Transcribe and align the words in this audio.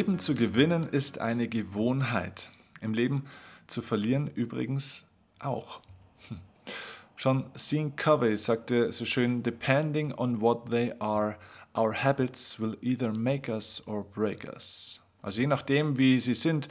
Leben 0.00 0.18
zu 0.18 0.34
gewinnen 0.34 0.84
ist 0.84 1.20
eine 1.20 1.46
Gewohnheit. 1.46 2.48
Im 2.80 2.94
Leben 2.94 3.26
zu 3.66 3.82
verlieren 3.82 4.28
übrigens 4.28 5.04
auch. 5.40 5.82
Schon 7.16 7.44
Sean 7.54 7.96
Covey 7.96 8.38
sagte 8.38 8.94
so 8.94 9.04
schön, 9.04 9.42
depending 9.42 10.14
on 10.14 10.40
what 10.40 10.70
they 10.70 10.94
are, 11.00 11.36
our 11.76 11.92
habits 11.92 12.58
will 12.58 12.78
either 12.80 13.12
make 13.12 13.52
us 13.52 13.86
or 13.86 14.02
break 14.02 14.44
us. 14.44 15.02
Also 15.20 15.42
je 15.42 15.46
nachdem, 15.46 15.98
wie 15.98 16.18
sie 16.18 16.32
sind, 16.32 16.70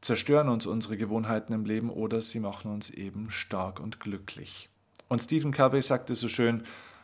zerstören 0.00 0.48
uns 0.48 0.64
unsere 0.64 0.96
Gewohnheiten 0.96 1.52
im 1.52 1.66
Leben 1.66 1.90
oder 1.90 2.22
sie 2.22 2.40
machen 2.40 2.72
uns 2.72 2.88
eben 2.88 3.30
stark 3.30 3.80
und 3.80 4.00
glücklich. 4.00 4.70
Und 5.08 5.20
Stephen 5.20 5.52
Covey 5.52 5.82
sagte 5.82 6.14
so 6.16 6.28
schön, 6.28 6.62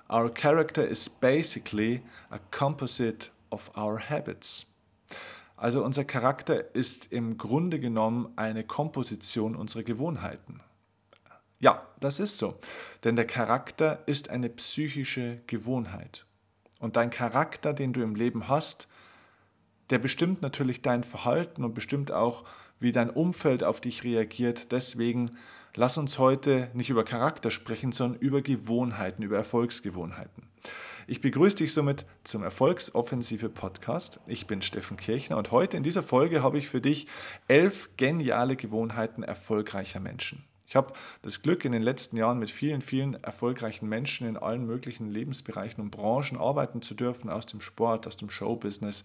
Our 0.09 0.33
character 0.33 0.89
is 0.89 1.11
basically 1.11 2.01
a 2.31 2.39
composite 2.51 3.29
of 3.51 3.71
our 3.77 4.01
habits. 4.01 4.65
Also 5.57 5.83
unser 5.83 6.05
Charakter 6.05 6.75
ist 6.75 7.13
im 7.13 7.39
Grunde 7.39 7.81
genommen 7.81 8.33
eine 8.37 8.65
Komposition 8.65 9.57
unserer 9.57 9.83
Gewohnheiten. 9.83 10.61
Ja, 11.59 11.87
das 12.01 12.21
ist 12.21 12.37
so. 12.37 12.59
Denn 13.05 13.17
der 13.17 13.27
Charakter 13.27 14.03
ist 14.07 14.29
eine 14.29 14.51
psychische 14.51 15.41
Gewohnheit. 15.47 16.27
Und 16.79 16.97
dein 16.97 17.11
Charakter, 17.11 17.73
den 17.73 17.95
du 17.95 18.03
im 18.03 18.15
Leben 18.15 18.49
hast, 18.49 18.87
der 19.89 19.99
bestimmt 19.99 20.43
natürlich 20.43 20.83
dein 20.83 21.05
Verhalten 21.05 21.65
und 21.65 21.75
bestimmt 21.75 22.13
auch, 22.13 22.45
wie 22.79 22.93
dein 22.93 23.09
Umfeld 23.09 23.65
auf 23.65 23.81
dich 23.81 24.05
reagiert. 24.05 24.73
Deswegen 24.73 25.31
lass 25.77 25.99
uns 25.99 26.19
heute 26.19 26.71
nicht 26.75 26.91
über 26.91 27.05
Charakter 27.05 27.51
sprechen, 27.51 27.93
sondern 27.93 28.19
über 28.21 28.43
Gewohnheiten, 28.43 29.23
über 29.23 29.37
Erfolgsgewohnheiten. 29.37 30.49
Ich 31.07 31.21
begrüße 31.21 31.59
dich 31.59 31.73
somit 31.73 32.05
zum 32.25 32.43
Erfolgsoffensive 32.43 33.49
Podcast. 33.49 34.19
Ich 34.27 34.49
bin 34.49 34.61
Steffen 34.61 34.97
Kirchner 34.97 35.37
und 35.37 35.53
heute 35.53 35.77
in 35.77 35.85
dieser 35.85 36.03
Folge 36.03 36.43
habe 36.43 36.59
ich 36.59 36.69
für 36.69 36.81
dich 36.81 37.07
elf 37.47 37.91
geniale 37.97 38.57
Gewohnheiten 38.57 39.23
erfolgreicher 39.23 40.01
Menschen. 40.01 40.43
Ich 40.67 40.75
habe 40.75 40.93
das 41.23 41.43
Glück, 41.43 41.65
in 41.65 41.71
den 41.71 41.83
letzten 41.83 42.17
Jahren 42.17 42.41
mit 42.41 42.51
vielen, 42.51 42.81
vielen 42.81 43.23
erfolgreichen 43.23 43.89
Menschen 43.89 44.27
in 44.27 44.37
allen 44.37 44.67
möglichen 44.67 45.09
Lebensbereichen 45.09 45.81
und 45.81 45.93
Branchen 45.93 46.39
arbeiten 46.39 46.83
zu 46.83 46.95
dürfen, 46.95 47.31
aus 47.31 47.47
dem 47.47 47.61
Sport, 47.61 48.09
aus 48.09 48.17
dem 48.17 48.31
Showbusiness, 48.31 49.05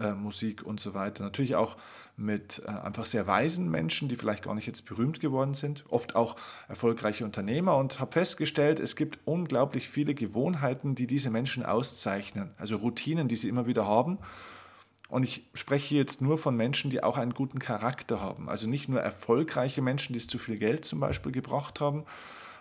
äh, 0.00 0.12
Musik 0.12 0.62
und 0.62 0.80
so 0.80 0.94
weiter. 0.94 1.22
Natürlich 1.22 1.54
auch 1.54 1.76
mit 2.16 2.62
äh, 2.66 2.70
einfach 2.70 3.04
sehr 3.04 3.26
weisen 3.26 3.70
Menschen, 3.70 4.08
die 4.08 4.16
vielleicht 4.16 4.44
gar 4.44 4.54
nicht 4.54 4.66
jetzt 4.66 4.86
berühmt 4.86 5.20
geworden 5.20 5.54
sind, 5.54 5.84
oft 5.88 6.14
auch 6.14 6.36
erfolgreiche 6.68 7.24
Unternehmer 7.24 7.76
und 7.76 8.00
habe 8.00 8.12
festgestellt, 8.12 8.80
es 8.80 8.96
gibt 8.96 9.18
unglaublich 9.24 9.88
viele 9.88 10.14
Gewohnheiten, 10.14 10.94
die 10.94 11.06
diese 11.06 11.30
Menschen 11.30 11.64
auszeichnen, 11.64 12.50
also 12.56 12.76
Routinen, 12.76 13.28
die 13.28 13.36
sie 13.36 13.48
immer 13.48 13.66
wieder 13.66 13.86
haben 13.86 14.18
und 15.08 15.22
ich 15.22 15.46
spreche 15.54 15.94
jetzt 15.94 16.20
nur 16.20 16.38
von 16.38 16.56
Menschen, 16.56 16.90
die 16.90 17.02
auch 17.02 17.16
einen 17.16 17.34
guten 17.34 17.58
Charakter 17.58 18.20
haben. 18.20 18.48
Also 18.48 18.66
nicht 18.66 18.88
nur 18.88 19.00
erfolgreiche 19.00 19.82
Menschen, 19.82 20.12
die 20.12 20.18
es 20.18 20.26
zu 20.26 20.38
viel 20.38 20.58
Geld 20.58 20.84
zum 20.84 21.00
Beispiel 21.00 21.32
gebracht 21.32 21.80
haben 21.80 22.04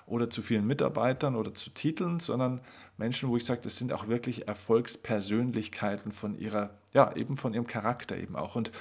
oder 0.05 0.29
zu 0.29 0.43
vielen 0.43 0.67
Mitarbeitern 0.67 1.35
oder 1.35 1.53
zu 1.55 1.71
Titeln, 1.71 2.19
sondern 2.19 2.61
Menschen, 2.97 3.29
wo 3.29 3.37
ich 3.37 3.45
sage, 3.45 3.61
das 3.61 3.75
sind 3.75 3.91
auch 3.91 4.07
wirklich 4.07 4.47
Erfolgspersönlichkeiten 4.47 6.11
von 6.11 6.37
ihrer, 6.37 6.77
ja, 6.93 7.13
eben 7.15 7.35
von 7.37 7.53
ihrem 7.53 7.67
Charakter 7.67 8.17
eben 8.17 8.35
auch. 8.35 8.55
Und 8.55 8.71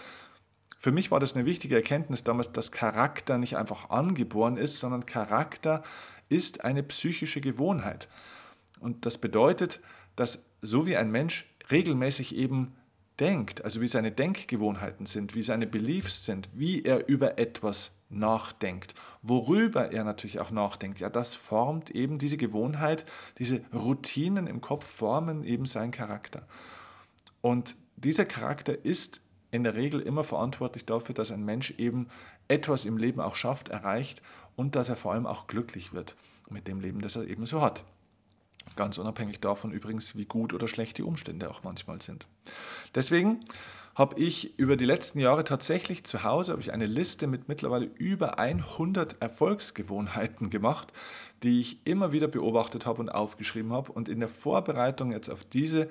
für 0.78 0.92
mich 0.92 1.10
war 1.10 1.18
das 1.18 1.34
eine 1.34 1.46
wichtige 1.46 1.74
Erkenntnis 1.74 2.24
damals, 2.24 2.52
dass 2.52 2.70
Charakter 2.70 3.38
nicht 3.38 3.56
einfach 3.56 3.90
angeboren 3.90 4.56
ist, 4.56 4.78
sondern 4.78 5.06
Charakter 5.06 5.82
ist 6.28 6.64
eine 6.64 6.82
psychische 6.82 7.40
Gewohnheit. 7.40 8.08
Und 8.80 9.06
das 9.06 9.18
bedeutet, 9.18 9.80
dass 10.14 10.44
so 10.62 10.86
wie 10.86 10.96
ein 10.96 11.10
Mensch 11.10 11.46
regelmäßig 11.70 12.36
eben 12.36 12.76
denkt, 13.20 13.64
also 13.64 13.80
wie 13.80 13.88
seine 13.88 14.10
Denkgewohnheiten 14.10 15.06
sind, 15.06 15.34
wie 15.34 15.42
seine 15.42 15.66
Beliefs 15.66 16.24
sind, 16.24 16.48
wie 16.52 16.82
er 16.82 17.08
über 17.08 17.38
etwas 17.38 17.92
nachdenkt, 18.08 18.94
worüber 19.22 19.92
er 19.92 20.04
natürlich 20.04 20.40
auch 20.40 20.50
nachdenkt, 20.50 21.00
ja, 21.00 21.08
das 21.08 21.34
formt 21.34 21.90
eben 21.90 22.18
diese 22.18 22.36
Gewohnheit, 22.36 23.04
diese 23.38 23.60
Routinen 23.72 24.46
im 24.46 24.60
Kopf 24.60 24.86
formen 24.86 25.44
eben 25.44 25.66
seinen 25.66 25.90
Charakter. 25.90 26.46
Und 27.40 27.76
dieser 27.96 28.24
Charakter 28.24 28.84
ist 28.84 29.20
in 29.50 29.64
der 29.64 29.74
Regel 29.74 30.00
immer 30.00 30.24
verantwortlich 30.24 30.84
dafür, 30.84 31.14
dass 31.14 31.30
ein 31.30 31.44
Mensch 31.44 31.74
eben 31.78 32.08
etwas 32.48 32.84
im 32.84 32.96
Leben 32.96 33.20
auch 33.20 33.36
schafft, 33.36 33.68
erreicht 33.68 34.20
und 34.56 34.74
dass 34.74 34.88
er 34.88 34.96
vor 34.96 35.12
allem 35.12 35.26
auch 35.26 35.46
glücklich 35.46 35.92
wird 35.92 36.16
mit 36.50 36.66
dem 36.66 36.80
Leben, 36.80 37.00
das 37.00 37.16
er 37.16 37.26
eben 37.28 37.46
so 37.46 37.60
hat. 37.60 37.84
Ganz 38.76 38.98
unabhängig 38.98 39.40
davon 39.40 39.72
übrigens, 39.72 40.16
wie 40.16 40.24
gut 40.24 40.52
oder 40.52 40.68
schlecht 40.68 40.98
die 40.98 41.02
Umstände 41.02 41.50
auch 41.50 41.62
manchmal 41.62 42.02
sind. 42.02 42.26
Deswegen 42.94 43.40
habe 43.94 44.18
ich 44.18 44.58
über 44.58 44.76
die 44.76 44.84
letzten 44.84 45.20
Jahre 45.20 45.44
tatsächlich 45.44 46.04
zu 46.04 46.24
Hause 46.24 46.52
habe 46.52 46.62
ich 46.62 46.72
eine 46.72 46.86
Liste 46.86 47.28
mit 47.28 47.48
mittlerweile 47.48 47.86
über 47.96 48.40
100 48.40 49.22
Erfolgsgewohnheiten 49.22 50.50
gemacht, 50.50 50.92
die 51.44 51.60
ich 51.60 51.86
immer 51.86 52.10
wieder 52.10 52.26
beobachtet 52.26 52.86
habe 52.86 53.00
und 53.00 53.08
aufgeschrieben 53.08 53.72
habe. 53.72 53.92
Und 53.92 54.08
in 54.08 54.18
der 54.18 54.28
Vorbereitung 54.28 55.12
jetzt 55.12 55.28
auf 55.28 55.44
diese, 55.44 55.88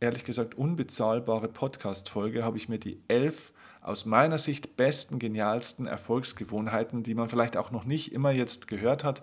ehrlich 0.00 0.24
gesagt, 0.24 0.56
unbezahlbare 0.56 1.46
Podcast-Folge 1.46 2.42
habe 2.42 2.56
ich 2.56 2.68
mir 2.68 2.78
die 2.78 3.00
elf 3.06 3.52
aus 3.82 4.04
meiner 4.04 4.38
Sicht 4.38 4.76
besten, 4.76 5.20
genialsten 5.20 5.86
Erfolgsgewohnheiten, 5.86 7.04
die 7.04 7.14
man 7.14 7.28
vielleicht 7.28 7.56
auch 7.56 7.70
noch 7.70 7.84
nicht 7.84 8.12
immer 8.12 8.32
jetzt 8.32 8.66
gehört 8.66 9.04
hat, 9.04 9.22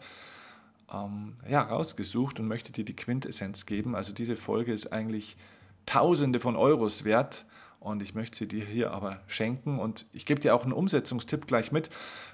ähm, 0.94 1.36
ja, 1.50 1.62
rausgesucht 1.62 2.40
und 2.40 2.48
möchte 2.48 2.72
dir 2.72 2.86
die 2.86 2.96
Quintessenz 2.96 3.66
geben. 3.66 3.96
Also 3.96 4.14
diese 4.14 4.36
Folge 4.36 4.74
ist 4.74 4.92
eigentlich 4.92 5.38
Tausende 5.86 6.40
von 6.40 6.56
Euros 6.56 7.04
wert 7.04 7.46
und 7.80 8.02
ich 8.02 8.14
möchte 8.14 8.38
sie 8.38 8.48
dir 8.48 8.64
hier 8.64 8.92
aber 8.92 9.22
schenken 9.28 9.80
und 9.80 10.06
ich 10.14 10.26
gebe 10.26 10.40
dir 10.40 10.54
auch 10.54 10.64
einen 10.64 10.74
Umsetzungstipp 10.74 11.48
gleich 11.48 11.72
mit, 11.72 11.90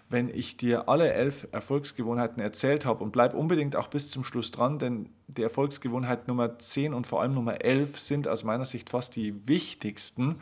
wenn 0.10 0.30
ich 0.30 0.58
dir 0.58 0.90
alle 0.90 1.14
elf 1.14 1.48
Erfolgsgewohnheiten 1.52 2.42
erzählt 2.42 2.86
habe 2.86 3.04
und 3.04 3.12
bleib 3.12 3.34
unbedingt 3.34 3.76
auch 3.76 3.88
bis 3.88 4.10
zum 4.10 4.24
Schluss 4.24 4.52
dran, 4.52 4.80
denn 4.80 5.10
die 5.28 5.44
Erfolgsgewohnheit 5.44 6.28
Nummer 6.28 6.60
10 6.60 6.94
und 6.94 7.08
vor 7.08 7.22
allem 7.22 7.34
Nummer 7.34 7.62
11 7.64 8.00
sind 8.00 8.28
aus 8.28 8.44
meiner 8.44 8.66
Sicht 8.66 8.90
fast 8.90 9.16
die 9.16 9.48
wichtigsten, 9.48 10.36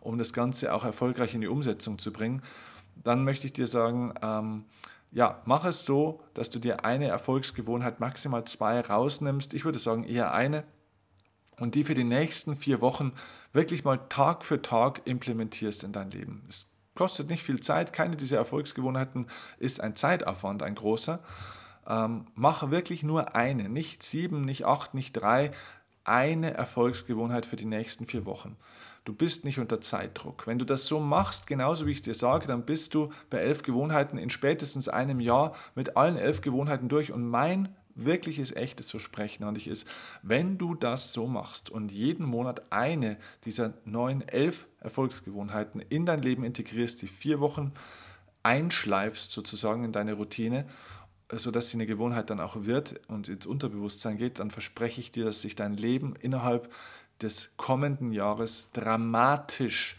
um 0.00 0.18
das 0.18 0.32
Ganze 0.32 0.74
auch 0.74 0.84
erfolgreich 0.84 1.34
in 1.34 1.40
die 1.40 1.48
Umsetzung 1.48 1.98
zu 1.98 2.12
bringen. 2.12 2.42
Dann 3.02 3.24
möchte 3.24 3.46
ich 3.46 3.52
dir 3.52 3.66
sagen, 3.66 4.12
ähm, 4.22 4.64
ja, 5.16 5.40
mach 5.46 5.64
es 5.64 5.86
so, 5.86 6.20
dass 6.34 6.50
du 6.50 6.58
dir 6.58 6.84
eine 6.84 7.08
Erfolgsgewohnheit, 7.08 8.00
maximal 8.00 8.44
zwei 8.44 8.80
rausnimmst. 8.80 9.54
Ich 9.54 9.64
würde 9.64 9.78
sagen 9.78 10.04
eher 10.04 10.34
eine 10.34 10.62
und 11.58 11.74
die 11.74 11.84
für 11.84 11.94
die 11.94 12.04
nächsten 12.04 12.54
vier 12.54 12.82
Wochen 12.82 13.12
wirklich 13.54 13.82
mal 13.82 13.96
Tag 14.10 14.44
für 14.44 14.60
Tag 14.60 15.06
implementierst 15.06 15.84
in 15.84 15.92
dein 15.92 16.10
Leben. 16.10 16.44
Es 16.50 16.66
kostet 16.94 17.30
nicht 17.30 17.42
viel 17.42 17.60
Zeit, 17.60 17.94
keine 17.94 18.16
dieser 18.16 18.36
Erfolgsgewohnheiten 18.36 19.26
ist 19.58 19.80
ein 19.80 19.96
Zeitaufwand, 19.96 20.62
ein 20.62 20.74
großer. 20.74 21.20
Ähm, 21.88 22.26
mach 22.34 22.70
wirklich 22.70 23.02
nur 23.02 23.34
eine, 23.34 23.70
nicht 23.70 24.02
sieben, 24.02 24.42
nicht 24.42 24.66
acht, 24.66 24.92
nicht 24.92 25.14
drei, 25.14 25.50
eine 26.04 26.52
Erfolgsgewohnheit 26.52 27.46
für 27.46 27.56
die 27.56 27.64
nächsten 27.64 28.04
vier 28.04 28.26
Wochen. 28.26 28.58
Du 29.06 29.14
bist 29.14 29.44
nicht 29.44 29.60
unter 29.60 29.80
Zeitdruck. 29.80 30.48
Wenn 30.48 30.58
du 30.58 30.64
das 30.64 30.86
so 30.86 30.98
machst, 30.98 31.46
genauso 31.46 31.86
wie 31.86 31.92
ich 31.92 31.98
es 31.98 32.02
dir 32.02 32.14
sage, 32.14 32.48
dann 32.48 32.66
bist 32.66 32.92
du 32.92 33.12
bei 33.30 33.38
elf 33.38 33.62
Gewohnheiten 33.62 34.18
in 34.18 34.30
spätestens 34.30 34.88
einem 34.88 35.20
Jahr 35.20 35.54
mit 35.76 35.96
allen 35.96 36.16
elf 36.16 36.40
Gewohnheiten 36.40 36.88
durch. 36.88 37.12
Und 37.12 37.24
mein 37.24 37.68
wirkliches, 37.94 38.50
echtes 38.50 38.90
Versprechen 38.90 39.44
an 39.44 39.54
dich 39.54 39.68
ist, 39.68 39.86
wenn 40.22 40.58
du 40.58 40.74
das 40.74 41.12
so 41.12 41.28
machst 41.28 41.70
und 41.70 41.92
jeden 41.92 42.26
Monat 42.26 42.72
eine 42.72 43.16
dieser 43.44 43.74
neuen 43.84 44.26
elf 44.26 44.66
Erfolgsgewohnheiten 44.80 45.80
in 45.88 46.04
dein 46.04 46.20
Leben 46.20 46.42
integrierst, 46.42 47.00
die 47.00 47.06
vier 47.06 47.38
Wochen 47.38 47.72
einschleifst 48.42 49.30
sozusagen 49.30 49.84
in 49.84 49.92
deine 49.92 50.14
Routine, 50.14 50.66
sodass 51.30 51.70
sie 51.70 51.76
eine 51.76 51.86
Gewohnheit 51.86 52.28
dann 52.28 52.40
auch 52.40 52.64
wird 52.64 53.00
und 53.06 53.28
ins 53.28 53.46
Unterbewusstsein 53.46 54.18
geht, 54.18 54.40
dann 54.40 54.50
verspreche 54.50 55.00
ich 55.00 55.12
dir, 55.12 55.24
dass 55.24 55.42
sich 55.42 55.54
dein 55.54 55.76
Leben 55.76 56.16
innerhalb 56.16 56.72
des 57.22 57.50
kommenden 57.56 58.10
Jahres 58.10 58.68
dramatisch 58.72 59.96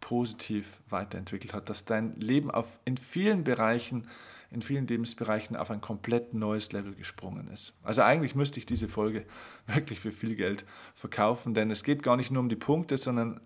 positiv 0.00 0.80
weiterentwickelt 0.88 1.54
hat, 1.54 1.68
dass 1.68 1.84
dein 1.84 2.14
Leben 2.16 2.50
auf, 2.50 2.78
in 2.84 2.96
vielen 2.96 3.44
Bereichen, 3.44 4.08
in 4.50 4.62
vielen 4.62 4.86
Lebensbereichen 4.86 5.56
auf 5.56 5.70
ein 5.70 5.80
komplett 5.80 6.34
neues 6.34 6.72
Level 6.72 6.94
gesprungen 6.94 7.48
ist. 7.48 7.74
Also 7.82 8.02
eigentlich 8.02 8.34
müsste 8.34 8.58
ich 8.58 8.66
diese 8.66 8.88
Folge 8.88 9.26
wirklich 9.66 10.00
für 10.00 10.12
viel 10.12 10.36
Geld 10.36 10.64
verkaufen, 10.94 11.54
denn 11.54 11.70
es 11.70 11.84
geht 11.84 12.02
gar 12.02 12.16
nicht 12.16 12.30
nur 12.30 12.42
um 12.42 12.48
die 12.48 12.56
Punkte, 12.56 12.96
sondern 12.96 13.40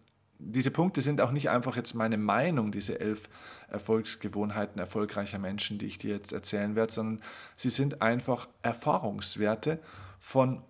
diese 0.44 0.72
Punkte 0.72 1.02
sind 1.02 1.20
auch 1.20 1.30
nicht 1.30 1.50
einfach 1.50 1.76
jetzt 1.76 1.94
meine 1.94 2.18
Meinung, 2.18 2.72
diese 2.72 2.98
elf 2.98 3.28
Erfolgsgewohnheiten 3.68 4.78
erfolgreicher 4.80 5.38
Menschen, 5.38 5.78
die 5.78 5.86
ich 5.86 5.98
dir 5.98 6.16
jetzt 6.16 6.32
erzählen 6.32 6.74
werde, 6.74 6.92
sondern 6.92 7.22
sie 7.56 7.70
sind 7.70 8.02
einfach 8.02 8.48
Erfahrungswerte 8.62 9.80
von 10.18 10.62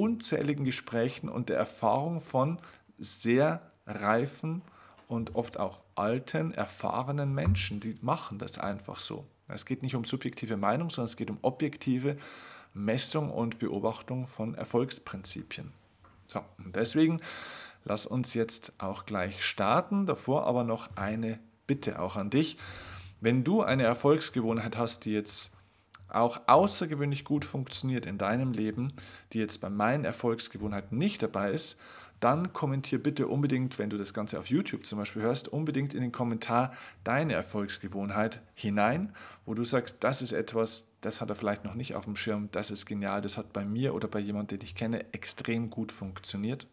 unzähligen 0.00 0.64
Gesprächen 0.64 1.28
und 1.28 1.50
der 1.50 1.58
Erfahrung 1.58 2.22
von 2.22 2.58
sehr 2.98 3.60
reifen 3.86 4.62
und 5.08 5.34
oft 5.34 5.58
auch 5.58 5.82
alten, 5.94 6.54
erfahrenen 6.54 7.34
Menschen, 7.34 7.80
die 7.80 7.96
machen 8.00 8.38
das 8.38 8.56
einfach 8.56 8.98
so. 8.98 9.26
Es 9.46 9.66
geht 9.66 9.82
nicht 9.82 9.94
um 9.94 10.04
subjektive 10.04 10.56
Meinung, 10.56 10.88
sondern 10.88 11.06
es 11.06 11.18
geht 11.18 11.28
um 11.28 11.36
objektive 11.42 12.16
Messung 12.72 13.30
und 13.30 13.58
Beobachtung 13.58 14.26
von 14.26 14.54
Erfolgsprinzipien. 14.54 15.70
So, 16.26 16.40
und 16.64 16.76
deswegen 16.76 17.20
lass 17.84 18.06
uns 18.06 18.32
jetzt 18.32 18.72
auch 18.78 19.04
gleich 19.04 19.44
starten. 19.44 20.06
Davor 20.06 20.46
aber 20.46 20.64
noch 20.64 20.96
eine 20.96 21.38
Bitte 21.66 22.00
auch 22.00 22.16
an 22.16 22.30
dich. 22.30 22.56
Wenn 23.20 23.44
du 23.44 23.60
eine 23.60 23.82
Erfolgsgewohnheit 23.82 24.78
hast, 24.78 25.04
die 25.04 25.12
jetzt 25.12 25.50
auch 26.12 26.40
außergewöhnlich 26.46 27.24
gut 27.24 27.44
funktioniert 27.44 28.06
in 28.06 28.18
deinem 28.18 28.52
Leben, 28.52 28.92
die 29.32 29.38
jetzt 29.38 29.60
bei 29.60 29.70
meinen 29.70 30.04
Erfolgsgewohnheiten 30.04 30.96
nicht 30.96 31.22
dabei 31.22 31.52
ist, 31.52 31.76
dann 32.20 32.52
kommentier 32.52 33.02
bitte 33.02 33.26
unbedingt, 33.26 33.78
wenn 33.78 33.90
du 33.90 33.96
das 33.96 34.12
Ganze 34.12 34.38
auf 34.38 34.46
YouTube 34.46 34.84
zum 34.84 34.98
Beispiel 34.98 35.22
hörst, 35.22 35.48
unbedingt 35.48 35.94
in 35.94 36.02
den 36.02 36.12
Kommentar 36.12 36.72
deine 37.02 37.32
Erfolgsgewohnheit 37.32 38.42
hinein, 38.60 39.14
wo 39.46 39.54
du 39.54 39.64
sagst, 39.64 40.04
das 40.04 40.22
ist 40.22 40.32
etwas, 40.32 40.88
das 41.00 41.20
hat 41.20 41.30
er 41.30 41.34
vielleicht 41.34 41.64
noch 41.64 41.74
nicht 41.74 41.94
auf 41.94 42.04
dem 42.04 42.16
Schirm, 42.16 42.48
das 42.52 42.70
ist 42.70 42.86
genial, 42.86 43.20
das 43.20 43.36
hat 43.36 43.52
bei 43.52 43.64
mir 43.64 43.94
oder 43.94 44.08
bei 44.08 44.20
jemandem, 44.20 44.58
den 44.58 44.66
ich 44.66 44.74
kenne, 44.74 45.12
extrem 45.12 45.70
gut 45.70 45.92
funktioniert. 45.92 46.66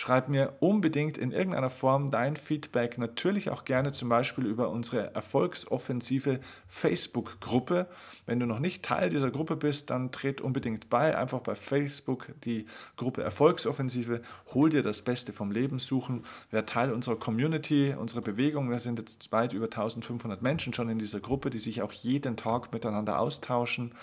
Schreib 0.00 0.28
mir 0.28 0.54
unbedingt 0.60 1.18
in 1.18 1.32
irgendeiner 1.32 1.70
Form 1.70 2.12
dein 2.12 2.36
Feedback, 2.36 2.98
natürlich 2.98 3.50
auch 3.50 3.64
gerne 3.64 3.90
zum 3.90 4.08
Beispiel 4.08 4.46
über 4.46 4.70
unsere 4.70 5.12
Erfolgsoffensive 5.12 6.38
Facebook-Gruppe. 6.68 7.88
Wenn 8.24 8.38
du 8.38 8.46
noch 8.46 8.60
nicht 8.60 8.84
Teil 8.84 9.10
dieser 9.10 9.32
Gruppe 9.32 9.56
bist, 9.56 9.90
dann 9.90 10.12
tret 10.12 10.40
unbedingt 10.40 10.88
bei, 10.88 11.18
einfach 11.18 11.40
bei 11.40 11.56
Facebook 11.56 12.28
die 12.44 12.66
Gruppe 12.96 13.24
Erfolgsoffensive, 13.24 14.22
hol 14.54 14.70
dir 14.70 14.84
das 14.84 15.02
Beste 15.02 15.32
vom 15.32 15.50
Leben 15.50 15.80
suchen, 15.80 16.22
wer 16.52 16.64
Teil 16.64 16.92
unserer 16.92 17.16
Community, 17.16 17.92
unserer 17.98 18.22
Bewegung, 18.22 18.70
wir 18.70 18.78
sind 18.78 19.00
jetzt 19.00 19.32
weit 19.32 19.52
über 19.52 19.64
1500 19.64 20.42
Menschen 20.42 20.72
schon 20.74 20.90
in 20.90 21.00
dieser 21.00 21.17
Gruppe, 21.20 21.50
die 21.50 21.58
sich 21.58 21.82
auch 21.82 21.92
jeden 21.92 22.36
Tag 22.36 22.72
miteinander 22.72 23.18
austauschen. 23.18 23.94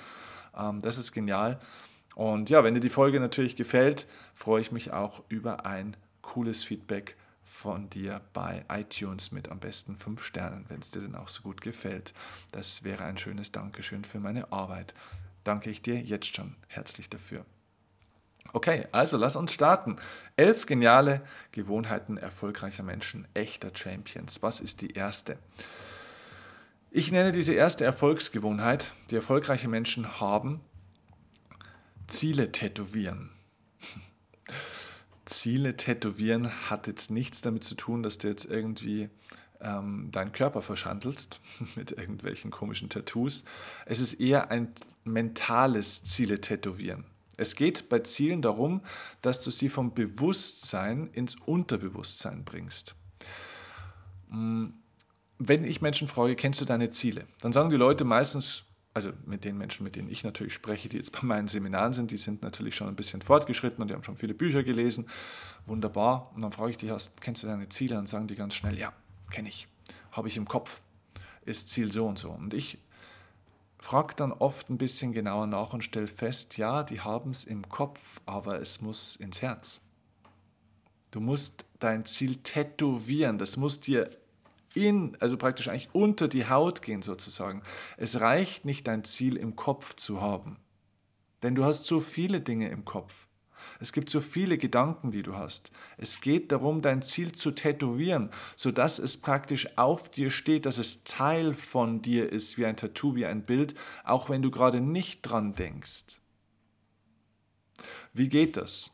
Ähm, 0.58 0.82
das 0.82 0.98
ist 0.98 1.12
genial. 1.12 1.60
Und 2.16 2.50
ja, 2.50 2.64
wenn 2.64 2.74
dir 2.74 2.80
die 2.80 2.90
Folge 2.90 3.20
natürlich 3.20 3.56
gefällt, 3.56 4.08
freue 4.34 4.62
ich 4.62 4.72
mich 4.72 4.94
auch 4.94 5.24
über 5.28 5.66
ein 5.66 5.98
cooles 6.22 6.64
Feedback 6.64 7.16
von 7.44 7.90
dir 7.90 8.22
bei 8.34 8.66
iTunes 8.70 9.32
mit 9.32 9.50
am 9.50 9.60
besten 9.60 9.96
fünf 9.96 10.24
Sternen, 10.24 10.66
wenn 10.68 10.80
es 10.80 10.90
dir 10.90 11.02
denn 11.02 11.16
auch 11.16 11.28
so 11.28 11.44
gut 11.44 11.62
gefällt. 11.62 12.14
Das 12.52 12.84
wäre 12.84 13.04
ein 13.04 13.18
schönes 13.18 13.52
Dankeschön 13.52 14.04
für 14.04 14.20
meine 14.20 14.52
Arbeit. 14.52 14.94
Danke 15.44 15.70
ich 15.70 15.82
dir 15.82 16.02
jetzt 16.02 16.36
schon 16.36 16.56
herzlich 16.68 17.10
dafür. 17.10 17.46
Okay, 18.54 18.88
also 18.92 19.18
lass 19.18 19.36
uns 19.36 19.52
starten. 19.52 19.98
Elf 20.38 20.66
geniale 20.66 21.22
Gewohnheiten 21.52 22.18
erfolgreicher 22.18 22.84
Menschen, 22.84 23.28
echter 23.34 23.70
Champions. 23.74 24.42
Was 24.42 24.60
ist 24.60 24.82
die 24.82 24.94
erste? 24.94 25.38
Ich 26.98 27.12
nenne 27.12 27.34
diese 27.34 27.54
erste 27.54 27.84
Erfolgsgewohnheit, 27.84 28.94
die 29.12 29.18
erfolgreiche 29.18 29.68
Menschen 29.68 30.22
haben, 30.22 30.62
Ziele 32.08 32.54
tätowieren. 32.54 33.32
Ziele 35.26 35.76
tätowieren 35.76 36.50
hat 36.70 36.88
jetzt 36.88 37.12
nichts 37.12 37.42
damit 37.42 37.66
zu 37.66 37.76
tun, 37.76 38.02
dass 38.02 38.18
du 38.18 38.30
jetzt 38.30 38.46
irgendwie 38.46 39.10
ähm, 39.60 40.08
deinen 40.14 40.32
Körper 40.32 40.62
verschandelst 40.62 41.42
mit 41.76 41.92
irgendwelchen 41.92 42.50
komischen 42.50 42.88
Tattoos. 42.88 43.44
Es 43.86 44.00
ist 44.00 44.14
eher 44.14 44.50
ein 44.50 44.70
mentales 45.04 46.06
Ziele 46.06 46.40
tätowieren. 46.40 47.04
Es 47.36 47.58
geht 47.58 47.90
bei 47.90 48.00
Zielen 48.00 48.42
darum, 48.42 48.80
dass 49.22 49.42
du 49.42 49.52
sie 49.52 49.68
vom 49.68 49.94
Bewusstsein 49.94 51.10
ins 51.12 51.36
Unterbewusstsein 51.46 52.46
bringst. 52.46 52.96
Mm, 54.30 54.68
wenn 55.38 55.64
ich 55.64 55.82
Menschen 55.82 56.08
frage, 56.08 56.36
kennst 56.36 56.62
du 56.62 56.66
deine 56.66 56.90
Ziele? 56.90 57.26
Dann 57.42 57.54
sagen 57.54 57.70
die 57.70 57.76
Leute 57.76 58.04
meistens, 58.06 58.64
also 58.94 59.12
mit 59.26 59.44
den 59.44 59.58
Menschen, 59.58 59.84
mit 59.84 59.96
denen 59.98 60.10
ich 60.10 60.24
natürlich 60.24 60.54
spreche, 60.54 60.88
die 60.88 60.98
jetzt 60.98 61.12
bei 61.12 61.22
meinen 61.24 61.50
Seminaren 61.50 61.92
sind, 61.92 62.12
die 62.12 62.18
sind 62.18 62.44
natürlich 62.44 62.76
schon 62.76 62.88
ein 62.88 62.96
bisschen 62.96 63.22
fortgeschritten 63.22 63.82
und 63.82 63.90
die 63.90 63.94
haben 63.94 64.04
schon 64.04 64.16
viele 64.16 64.34
Bücher 64.34 64.64
gelesen. 64.64 65.08
Wunderbar. 65.66 66.32
Und 66.34 66.42
dann 66.42 66.54
frage 66.54 66.72
ich 66.72 66.78
die, 66.78 66.92
hast, 66.92 67.20
kennst 67.20 67.44
du 67.44 67.48
deine 67.48 67.68
Ziele? 67.68 67.98
Und 67.98 68.08
sagen 68.08 68.28
die 68.28 68.36
ganz 68.36 68.56
schnell, 68.56 68.78
ja, 68.78 68.94
kenne 69.32 69.50
ich. 69.50 69.68
Habe 70.12 70.30
ich 70.30 70.38
im 70.38 70.48
Kopf. 70.48 70.80
Ist 71.44 71.70
Ziel 71.70 71.92
so 71.92 72.08
und 72.08 72.18
so. 72.18 72.32
Und 72.32 72.54
ich 72.54 72.78
frage 73.80 74.16
dann 74.16 74.32
oft 74.32 74.70
ein 74.70 74.78
bisschen 74.78 75.12
genauer 75.12 75.46
nach 75.46 75.74
und 75.74 75.84
stelle 75.84 76.08
fest, 76.08 76.58
ja, 76.58 76.84
die 76.84 77.02
haben 77.02 77.32
es 77.32 77.44
im 77.44 77.68
Kopf, 77.70 78.22
aber 78.26 78.62
es 78.62 78.82
muss 78.82 79.18
ins 79.18 79.42
Herz. 79.42 79.82
Du 81.12 81.20
musst 81.20 81.66
dein 81.80 82.06
Ziel 82.06 82.38
tätowieren. 82.38 83.38
Das 83.38 83.58
muss 83.58 83.80
dir 83.80 84.10
in, 84.76 85.18
also 85.20 85.38
praktisch 85.38 85.68
eigentlich 85.70 85.90
unter 85.94 86.28
die 86.28 86.48
Haut 86.48 86.82
gehen 86.82 87.02
sozusagen. 87.02 87.64
Es 87.98 88.20
reicht 88.20 88.66
nicht, 88.66 88.88
dein 88.88 89.04
Ziel 89.04 89.38
im 89.38 89.56
Kopf 89.56 89.96
zu 89.96 90.22
haben. 90.22 90.58
Denn 91.44 91.56
du 91.56 91.66
hast 91.66 91.86
so 91.86 92.00
viele 92.00 92.42
Dinge 92.42 92.70
im 92.70 92.86
Kopf. 92.86 93.28
Es 93.80 93.92
gibt 93.92 94.10
so 94.10 94.22
viele 94.22 94.58
Gedanken, 94.58 95.12
die 95.12 95.24
du 95.24 95.36
hast. 95.36 95.72
Es 95.98 96.22
geht 96.22 96.52
darum, 96.52 96.82
dein 96.82 97.02
Ziel 97.02 97.32
zu 97.32 97.52
tätowieren, 97.52 98.30
sodass 98.56 99.00
es 99.00 99.18
praktisch 99.18 99.78
auf 99.78 100.10
dir 100.10 100.32
steht, 100.32 100.66
dass 100.66 100.78
es 100.78 101.04
Teil 101.04 101.54
von 101.54 102.02
dir 102.02 102.32
ist, 102.32 102.58
wie 102.58 102.66
ein 102.66 102.78
Tattoo, 102.78 103.16
wie 103.16 103.26
ein 103.26 103.46
Bild, 103.46 103.76
auch 104.04 104.30
wenn 104.30 104.42
du 104.42 104.52
gerade 104.52 104.82
nicht 104.82 105.22
dran 105.24 105.56
denkst. 105.56 106.22
Wie 108.14 108.30
geht 108.30 108.58
das? 108.58 108.92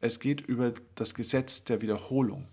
Es 0.00 0.20
geht 0.20 0.40
über 0.40 0.72
das 0.94 1.14
Gesetz 1.14 1.64
der 1.64 1.80
Wiederholung. 1.80 2.48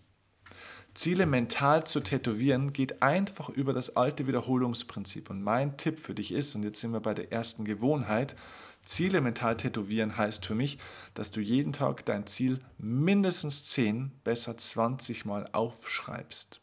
Ziele 1.00 1.26
mental 1.26 1.86
zu 1.86 2.02
tätowieren, 2.02 2.74
geht 2.74 3.02
einfach 3.02 3.48
über 3.48 3.72
das 3.72 3.96
alte 3.96 4.28
Wiederholungsprinzip. 4.28 5.30
Und 5.30 5.42
mein 5.42 5.78
Tipp 5.78 5.98
für 5.98 6.14
dich 6.14 6.34
ist, 6.34 6.56
und 6.56 6.64
jetzt 6.64 6.82
sind 6.82 6.92
wir 6.92 7.00
bei 7.00 7.14
der 7.14 7.32
ersten 7.32 7.64
Gewohnheit, 7.64 8.36
Ziele 8.84 9.22
mental 9.22 9.56
tätowieren 9.56 10.18
heißt 10.18 10.46
für 10.46 10.56
mich, 10.56 10.78
dass 11.14 11.32
du 11.32 11.40
jeden 11.40 11.72
Tag 11.72 12.04
dein 12.04 12.28
Ziel 12.28 12.60
mindestens 12.78 13.64
10, 13.64 14.12
besser 14.26 14.58
20 14.58 15.24
Mal 15.24 15.46
aufschreibst. 15.54 16.60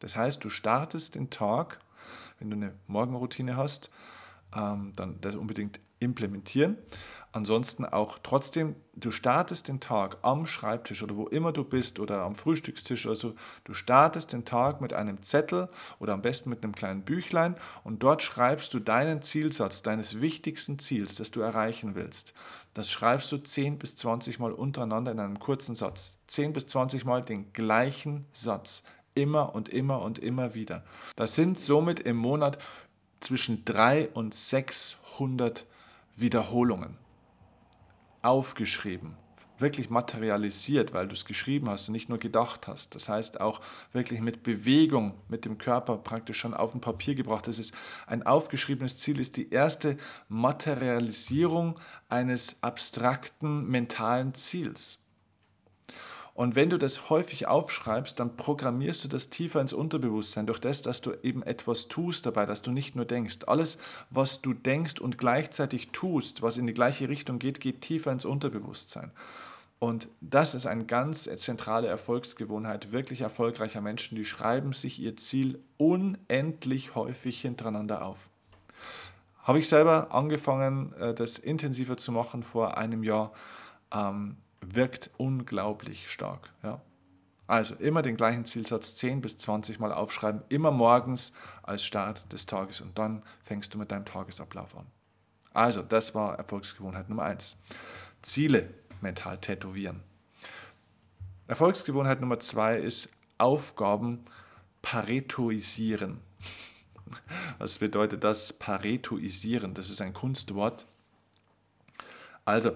Das 0.00 0.16
heißt, 0.16 0.44
du 0.44 0.50
startest 0.50 1.14
den 1.14 1.30
Tag, 1.30 1.80
wenn 2.40 2.50
du 2.50 2.56
eine 2.56 2.74
Morgenroutine 2.88 3.56
hast, 3.56 3.90
ähm, 4.54 4.92
dann 4.96 5.18
das 5.22 5.34
unbedingt 5.34 5.80
implementieren. 5.98 6.76
Ansonsten 7.38 7.84
auch 7.84 8.18
trotzdem, 8.20 8.74
du 8.96 9.12
startest 9.12 9.68
den 9.68 9.78
Tag 9.78 10.16
am 10.22 10.44
Schreibtisch 10.44 11.04
oder 11.04 11.14
wo 11.14 11.28
immer 11.28 11.52
du 11.52 11.62
bist 11.62 12.00
oder 12.00 12.22
am 12.22 12.34
Frühstückstisch 12.34 13.06
also 13.06 13.36
du 13.62 13.74
startest 13.74 14.32
den 14.32 14.44
Tag 14.44 14.80
mit 14.80 14.92
einem 14.92 15.22
Zettel 15.22 15.68
oder 16.00 16.14
am 16.14 16.20
besten 16.20 16.50
mit 16.50 16.64
einem 16.64 16.74
kleinen 16.74 17.02
Büchlein 17.02 17.54
und 17.84 18.02
dort 18.02 18.22
schreibst 18.22 18.74
du 18.74 18.80
deinen 18.80 19.22
Zielsatz, 19.22 19.82
deines 19.82 20.20
wichtigsten 20.20 20.80
Ziels, 20.80 21.14
das 21.14 21.30
du 21.30 21.40
erreichen 21.40 21.94
willst. 21.94 22.34
Das 22.74 22.90
schreibst 22.90 23.30
du 23.30 23.38
10 23.38 23.78
bis 23.78 23.94
20 23.94 24.40
Mal 24.40 24.50
untereinander 24.50 25.12
in 25.12 25.20
einem 25.20 25.38
kurzen 25.38 25.76
Satz. 25.76 26.18
10 26.26 26.52
bis 26.52 26.66
20 26.66 27.04
Mal 27.04 27.22
den 27.22 27.52
gleichen 27.52 28.26
Satz. 28.32 28.82
Immer 29.14 29.54
und 29.54 29.68
immer 29.68 30.02
und 30.02 30.18
immer 30.18 30.54
wieder. 30.54 30.82
Das 31.14 31.36
sind 31.36 31.60
somit 31.60 32.00
im 32.00 32.16
Monat 32.16 32.58
zwischen 33.20 33.64
3 33.64 34.08
und 34.08 34.34
600 34.34 35.66
Wiederholungen 36.16 36.98
aufgeschrieben, 38.22 39.16
wirklich 39.58 39.90
materialisiert, 39.90 40.92
weil 40.92 41.08
du 41.08 41.14
es 41.14 41.24
geschrieben 41.24 41.68
hast 41.68 41.88
und 41.88 41.92
nicht 41.92 42.08
nur 42.08 42.18
gedacht 42.18 42.68
hast. 42.68 42.94
Das 42.94 43.08
heißt 43.08 43.40
auch 43.40 43.60
wirklich 43.92 44.20
mit 44.20 44.42
Bewegung, 44.42 45.14
mit 45.28 45.44
dem 45.44 45.58
Körper 45.58 45.96
praktisch 45.98 46.38
schon 46.38 46.54
auf 46.54 46.72
dem 46.72 46.80
Papier 46.80 47.14
gebracht. 47.14 47.48
Das 47.48 47.58
ist 47.58 47.74
ein 48.06 48.24
aufgeschriebenes 48.24 48.98
Ziel, 48.98 49.20
ist 49.20 49.36
die 49.36 49.50
erste 49.50 49.96
Materialisierung 50.28 51.78
eines 52.08 52.62
abstrakten 52.62 53.66
mentalen 53.68 54.34
Ziels. 54.34 54.98
Und 56.38 56.54
wenn 56.54 56.70
du 56.70 56.78
das 56.78 57.10
häufig 57.10 57.48
aufschreibst, 57.48 58.20
dann 58.20 58.36
programmierst 58.36 59.02
du 59.02 59.08
das 59.08 59.28
tiefer 59.28 59.60
ins 59.60 59.72
Unterbewusstsein 59.72 60.46
durch 60.46 60.60
das, 60.60 60.82
dass 60.82 61.00
du 61.00 61.12
eben 61.24 61.42
etwas 61.42 61.88
tust 61.88 62.26
dabei, 62.26 62.46
dass 62.46 62.62
du 62.62 62.70
nicht 62.70 62.94
nur 62.94 63.06
denkst. 63.06 63.38
Alles, 63.48 63.76
was 64.10 64.40
du 64.40 64.54
denkst 64.54 65.00
und 65.00 65.18
gleichzeitig 65.18 65.88
tust, 65.90 66.40
was 66.40 66.56
in 66.56 66.68
die 66.68 66.74
gleiche 66.74 67.08
Richtung 67.08 67.40
geht, 67.40 67.58
geht 67.58 67.80
tiefer 67.80 68.12
ins 68.12 68.24
Unterbewusstsein. 68.24 69.10
Und 69.80 70.06
das 70.20 70.54
ist 70.54 70.66
eine 70.66 70.84
ganz 70.84 71.24
zentrale 71.24 71.88
Erfolgsgewohnheit 71.88 72.92
wirklich 72.92 73.22
erfolgreicher 73.22 73.80
Menschen, 73.80 74.14
die 74.14 74.24
schreiben 74.24 74.72
sich 74.72 75.00
ihr 75.00 75.16
Ziel 75.16 75.58
unendlich 75.76 76.94
häufig 76.94 77.40
hintereinander 77.40 78.06
auf. 78.06 78.30
Habe 79.42 79.58
ich 79.58 79.68
selber 79.68 80.14
angefangen, 80.14 80.92
äh, 81.00 81.14
das 81.14 81.40
intensiver 81.40 81.96
zu 81.96 82.12
machen 82.12 82.44
vor 82.44 82.78
einem 82.78 83.02
Jahr. 83.02 83.32
Wirkt 84.74 85.10
unglaublich 85.16 86.10
stark. 86.10 86.52
Ja. 86.62 86.80
Also 87.46 87.74
immer 87.76 88.02
den 88.02 88.16
gleichen 88.16 88.44
Zielsatz 88.44 88.94
10 88.96 89.22
bis 89.22 89.38
20 89.38 89.80
Mal 89.80 89.92
aufschreiben, 89.92 90.42
immer 90.50 90.70
morgens 90.70 91.32
als 91.62 91.82
Start 91.82 92.30
des 92.30 92.44
Tages 92.44 92.82
und 92.82 92.98
dann 92.98 93.22
fängst 93.42 93.72
du 93.72 93.78
mit 93.78 93.90
deinem 93.90 94.04
Tagesablauf 94.04 94.76
an. 94.76 94.86
Also, 95.54 95.82
das 95.82 96.14
war 96.14 96.36
Erfolgsgewohnheit 96.38 97.08
Nummer 97.08 97.24
1. 97.24 97.56
Ziele 98.22 98.68
mental 99.00 99.38
tätowieren. 99.38 100.02
Erfolgsgewohnheit 101.46 102.20
Nummer 102.20 102.38
2 102.38 102.78
ist 102.78 103.08
Aufgaben 103.38 104.20
paretoisieren. 104.82 106.20
Was 107.58 107.78
bedeutet 107.78 108.24
das? 108.24 108.52
Paretoisieren, 108.52 109.72
das 109.72 109.88
ist 109.88 110.02
ein 110.02 110.12
Kunstwort. 110.12 110.86
Also, 112.44 112.72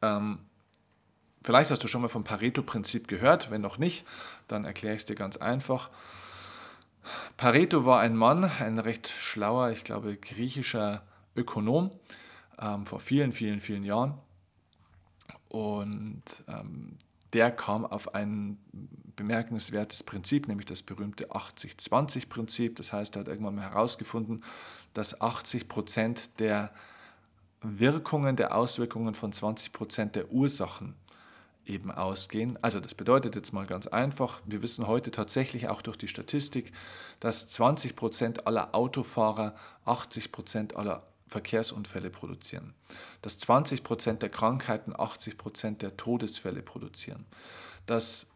ähm, 0.00 0.38
Vielleicht 1.42 1.70
hast 1.70 1.82
du 1.82 1.88
schon 1.88 2.02
mal 2.02 2.08
vom 2.08 2.24
Pareto-Prinzip 2.24 3.08
gehört. 3.08 3.50
Wenn 3.50 3.60
noch 3.60 3.78
nicht, 3.78 4.04
dann 4.48 4.64
erkläre 4.64 4.94
ich 4.94 5.02
es 5.02 5.06
dir 5.06 5.16
ganz 5.16 5.36
einfach. 5.36 5.90
Pareto 7.36 7.84
war 7.84 8.00
ein 8.00 8.16
Mann, 8.16 8.44
ein 8.44 8.78
recht 8.78 9.08
schlauer, 9.08 9.70
ich 9.70 9.82
glaube, 9.82 10.16
griechischer 10.16 11.02
Ökonom 11.34 11.90
ähm, 12.60 12.86
vor 12.86 13.00
vielen, 13.00 13.32
vielen, 13.32 13.60
vielen 13.60 13.84
Jahren. 13.84 14.14
Und 15.48 16.44
ähm, 16.48 16.96
der 17.32 17.50
kam 17.50 17.84
auf 17.84 18.14
ein 18.14 18.58
bemerkenswertes 19.16 20.02
Prinzip, 20.02 20.48
nämlich 20.48 20.66
das 20.66 20.82
berühmte 20.82 21.30
80-20-Prinzip. 21.30 22.76
Das 22.76 22.92
heißt, 22.92 23.16
er 23.16 23.20
hat 23.20 23.28
irgendwann 23.28 23.56
mal 23.56 23.70
herausgefunden, 23.70 24.44
dass 24.94 25.20
80 25.20 25.68
Prozent 25.68 26.40
der 26.40 26.72
Wirkungen, 27.62 28.36
der 28.36 28.54
Auswirkungen 28.54 29.14
von 29.14 29.32
20 29.32 29.72
Prozent 29.72 30.14
der 30.14 30.30
Ursachen 30.30 30.94
eben 31.66 31.90
ausgehen. 31.90 32.58
Also 32.62 32.80
das 32.80 32.94
bedeutet 32.94 33.36
jetzt 33.36 33.52
mal 33.52 33.66
ganz 33.66 33.86
einfach, 33.86 34.40
wir 34.44 34.62
wissen 34.62 34.86
heute 34.86 35.10
tatsächlich 35.10 35.68
auch 35.68 35.82
durch 35.82 35.96
die 35.96 36.08
Statistik, 36.08 36.72
dass 37.20 37.48
20 37.48 37.96
Prozent 37.96 38.46
aller 38.46 38.74
Autofahrer 38.74 39.54
80 39.84 40.32
Prozent 40.32 40.76
aller 40.76 41.04
Verkehrsunfälle 41.28 42.10
produzieren, 42.10 42.74
dass 43.22 43.38
20 43.38 43.82
Prozent 43.82 44.22
der 44.22 44.28
Krankheiten 44.28 44.92
80 44.94 45.38
Prozent 45.38 45.82
der 45.82 45.96
Todesfälle 45.96 46.62
produzieren, 46.62 47.26
dass 47.86 48.26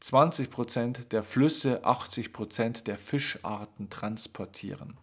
20 0.00 0.50
Prozent 0.50 1.12
der 1.12 1.22
Flüsse 1.22 1.84
80 1.84 2.32
Prozent 2.32 2.86
der 2.86 2.98
Fischarten 2.98 3.90
transportieren, 3.90 4.96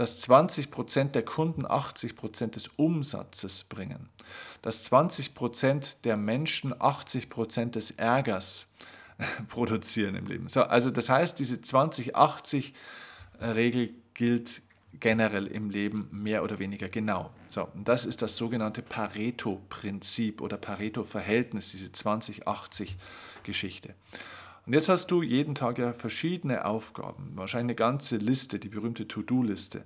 dass 0.00 0.20
20 0.22 0.70
Prozent 0.70 1.14
der 1.14 1.26
Kunden 1.26 1.66
80 1.66 2.16
Prozent 2.16 2.56
des 2.56 2.68
Umsatzes 2.68 3.64
bringen, 3.64 4.06
dass 4.62 4.82
20 4.84 5.34
Prozent 5.34 6.06
der 6.06 6.16
Menschen 6.16 6.74
80 6.80 7.28
Prozent 7.28 7.74
des 7.74 7.90
Ärgers 7.90 8.66
produzieren 9.50 10.14
im 10.14 10.26
Leben. 10.26 10.48
So, 10.48 10.62
also 10.62 10.90
das 10.90 11.10
heißt, 11.10 11.38
diese 11.38 11.56
20-80-Regel 11.56 13.92
gilt 14.14 14.62
generell 14.98 15.46
im 15.46 15.68
Leben 15.68 16.08
mehr 16.10 16.42
oder 16.44 16.58
weniger 16.58 16.88
genau. 16.88 17.34
So, 17.50 17.68
und 17.74 17.86
das 17.86 18.06
ist 18.06 18.22
das 18.22 18.38
sogenannte 18.38 18.80
Pareto-Prinzip 18.80 20.40
oder 20.40 20.56
Pareto-Verhältnis, 20.56 21.72
diese 21.72 21.88
20-80-Geschichte. 21.88 23.94
Und 24.70 24.74
jetzt 24.74 24.88
hast 24.88 25.10
du 25.10 25.20
jeden 25.20 25.56
Tag 25.56 25.78
ja 25.78 25.92
verschiedene 25.92 26.64
Aufgaben, 26.64 27.32
wahrscheinlich 27.34 27.70
eine 27.70 27.74
ganze 27.74 28.18
Liste, 28.18 28.60
die 28.60 28.68
berühmte 28.68 29.08
To-Do-Liste. 29.08 29.82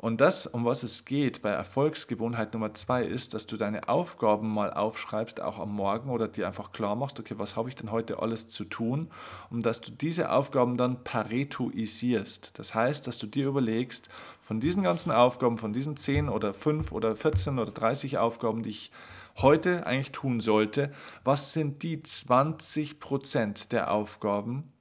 Und 0.00 0.22
das, 0.22 0.46
um 0.46 0.64
was 0.64 0.82
es 0.82 1.04
geht 1.04 1.42
bei 1.42 1.50
Erfolgsgewohnheit 1.50 2.54
Nummer 2.54 2.72
zwei, 2.72 3.04
ist, 3.04 3.34
dass 3.34 3.46
du 3.46 3.58
deine 3.58 3.86
Aufgaben 3.90 4.50
mal 4.50 4.72
aufschreibst, 4.72 5.42
auch 5.42 5.58
am 5.58 5.74
Morgen 5.74 6.08
oder 6.08 6.26
dir 6.26 6.46
einfach 6.46 6.72
klar 6.72 6.96
machst, 6.96 7.20
okay, 7.20 7.34
was 7.36 7.54
habe 7.54 7.68
ich 7.68 7.76
denn 7.76 7.92
heute 7.92 8.18
alles 8.18 8.48
zu 8.48 8.64
tun? 8.64 9.10
Und 9.50 9.66
dass 9.66 9.82
du 9.82 9.90
diese 9.90 10.32
Aufgaben 10.32 10.78
dann 10.78 11.04
paretoisierst. 11.04 12.58
Das 12.58 12.74
heißt, 12.74 13.06
dass 13.06 13.18
du 13.18 13.26
dir 13.26 13.48
überlegst, 13.48 14.08
von 14.40 14.58
diesen 14.58 14.84
ganzen 14.84 15.12
Aufgaben, 15.12 15.58
von 15.58 15.74
diesen 15.74 15.98
10 15.98 16.30
oder 16.30 16.54
5 16.54 16.92
oder 16.92 17.14
14 17.14 17.58
oder 17.58 17.70
30 17.70 18.16
Aufgaben, 18.16 18.62
die 18.62 18.70
ich 18.70 18.92
heute 19.36 19.86
eigentlich 19.86 20.12
tun 20.12 20.40
sollte, 20.40 20.94
was 21.24 21.52
sind 21.52 21.82
die 21.82 22.02
20 22.02 23.00
Prozent 23.00 23.72
der 23.72 23.90
Aufgaben, 23.90 24.72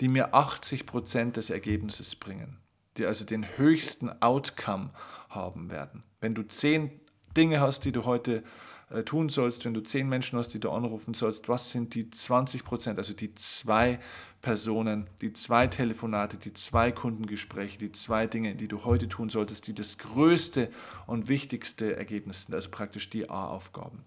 die 0.00 0.08
mir 0.08 0.32
80 0.32 0.86
Prozent 0.86 1.36
des 1.36 1.50
Ergebnisses 1.50 2.16
bringen? 2.16 2.56
Die 2.98 3.06
also 3.06 3.24
den 3.24 3.46
höchsten 3.56 4.10
Outcome 4.20 4.90
haben 5.28 5.70
werden. 5.70 6.02
Wenn 6.20 6.34
du 6.34 6.42
zehn 6.42 6.90
Dinge 7.36 7.60
hast, 7.60 7.84
die 7.84 7.92
du 7.92 8.04
heute 8.04 8.42
äh, 8.90 9.02
tun 9.02 9.28
sollst, 9.28 9.64
wenn 9.64 9.74
du 9.74 9.82
zehn 9.82 10.08
Menschen 10.08 10.38
hast, 10.38 10.50
die 10.50 10.60
du 10.60 10.70
anrufen 10.70 11.14
sollst, 11.14 11.48
was 11.48 11.70
sind 11.70 11.94
die 11.94 12.10
20 12.10 12.64
Prozent, 12.64 12.98
also 12.98 13.12
die 13.12 13.34
zwei 13.34 14.00
Personen, 14.40 15.08
die 15.20 15.32
zwei 15.32 15.66
Telefonate, 15.66 16.36
die 16.36 16.54
zwei 16.54 16.92
Kundengespräche, 16.92 17.78
die 17.78 17.92
zwei 17.92 18.26
Dinge, 18.26 18.54
die 18.54 18.68
du 18.68 18.84
heute 18.84 19.08
tun 19.08 19.28
solltest, 19.28 19.66
die 19.66 19.74
das 19.74 19.98
größte 19.98 20.70
und 21.06 21.28
wichtigste 21.28 21.96
Ergebnis 21.96 22.42
sind, 22.42 22.54
also 22.54 22.70
praktisch 22.70 23.10
die 23.10 23.28
A-Aufgaben. 23.28 24.02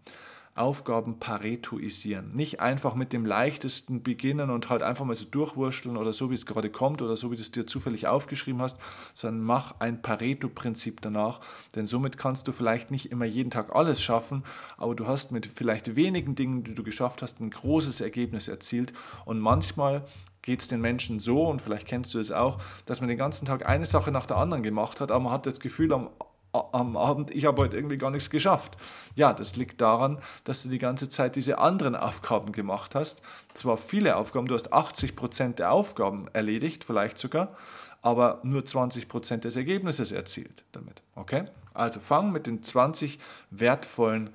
Aufgaben 0.54 1.18
paretoisieren. 1.18 2.36
Nicht 2.36 2.60
einfach 2.60 2.96
mit 2.96 3.14
dem 3.14 3.26
leichtesten 3.26 4.04
beginnen 4.04 4.50
und 4.50 4.70
halt 4.70 4.84
einfach 4.84 5.06
mal 5.06 5.16
so 5.16 5.26
durchwurschteln 5.26 5.96
oder 5.96 6.12
so, 6.12 6.30
wie 6.30 6.36
es 6.36 6.46
gerade 6.46 6.70
kommt 6.70 7.02
oder 7.02 7.16
so, 7.16 7.32
wie 7.32 7.38
du 7.38 7.42
es 7.42 7.52
dir 7.52 7.66
zufällig 7.66 8.08
aufgeschrieben 8.08 8.62
hast, 8.62 8.78
sondern 9.14 9.44
mach 9.44 9.80
ein 9.80 10.02
Pareto-Prinzip 10.02 11.02
danach, 11.02 11.40
denn 11.76 11.88
somit 11.88 12.18
kannst 12.18 12.48
du 12.48 12.52
vielleicht 12.52 12.92
nicht 12.92 13.12
immer 13.12 13.26
jeden 13.26 13.50
Tag 13.50 13.74
alles 13.74 14.02
schaffen, 14.02 14.44
aber 14.78 14.94
du 14.94 15.08
hast 15.08 15.32
mit 15.32 15.46
vielleicht 15.46 15.96
wenigen 15.96 16.36
Dingen, 16.36 16.64
die 16.64 16.76
du 16.76 16.84
geschafft 16.84 17.22
hast, 17.22 17.40
ein 17.40 17.50
großes 17.50 18.02
Ergebnis 18.02 18.48
erzielt 18.48 18.92
und 19.26 19.40
manchmal 19.40 20.06
geht 20.42 20.62
es 20.62 20.68
den 20.68 20.82
Menschen 20.82 21.20
so, 21.20 21.48
und 21.48 21.62
vielleicht 21.62 21.88
kennst 21.88 22.14
du 22.14 22.20
es 22.20 22.32
auch, 22.32 22.60
dass 22.86 23.00
man 23.00 23.08
den 23.08 23.18
ganzen 23.18 23.46
Tag 23.46 23.68
eine 23.68 23.86
Sache 23.86 24.12
nach 24.12 24.26
der 24.26 24.38
anderen 24.38 24.64
gemacht 24.64 25.00
hat, 25.00 25.12
aber 25.12 25.24
man 25.24 25.34
hat 25.34 25.46
das 25.46 25.60
Gefühl, 25.60 25.94
am 25.94 26.10
am 26.54 26.98
Abend, 26.98 27.32
ich 27.32 27.46
habe 27.46 27.62
heute 27.62 27.78
irgendwie 27.78 27.98
gar 27.98 28.12
nichts 28.12 28.30
geschafft. 28.30 28.78
Ja, 29.16 29.34
das 29.34 29.56
liegt 29.56 29.80
daran, 29.80 30.20
dass 30.44 30.64
du 30.64 30.70
die 30.70 30.80
ganze 30.80 31.08
Zeit 31.10 31.36
diese 31.36 31.60
anderen 31.60 31.96
Aufgaben 31.96 32.52
gemacht 32.52 32.96
hast. 32.96 33.22
Zwar 33.54 33.78
viele 33.78 34.18
Aufgaben, 34.18 34.48
du 34.48 34.56
hast 34.56 34.74
80 34.74 35.16
Prozent 35.16 35.60
der 35.60 35.72
Aufgaben 35.72 36.28
erledigt, 36.34 36.84
vielleicht 36.84 37.18
sogar, 37.18 37.56
aber 38.02 38.40
nur 38.44 38.66
20 38.66 39.08
Prozent 39.08 39.46
des 39.46 39.56
Ergebnisses 39.56 40.12
erzielt 40.12 40.64
damit. 40.72 41.04
Okay? 41.16 41.46
Also 41.74 42.00
fang 42.00 42.32
mit 42.32 42.48
den 42.48 42.64
20 42.64 43.20
wertvollen 43.50 44.32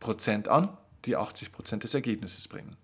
Prozent 0.00 0.48
an, 0.48 0.76
die 1.04 1.16
80 1.16 1.52
Prozent 1.52 1.84
des 1.84 1.94
Ergebnisses 1.94 2.48
bringen. 2.48 2.76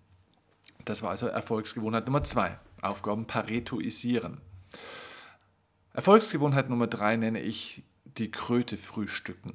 Das 0.85 1.01
war 1.01 1.09
also 1.09 1.27
Erfolgsgewohnheit 1.27 2.05
Nummer 2.05 2.23
zwei. 2.23 2.57
Aufgaben 2.81 3.25
paretoisieren. 3.25 4.39
Erfolgsgewohnheit 5.93 6.69
Nummer 6.69 6.87
drei 6.87 7.17
nenne 7.17 7.41
ich 7.41 7.83
die 8.19 8.31
Kröte 8.31 8.77
frühstücken. 8.77 9.53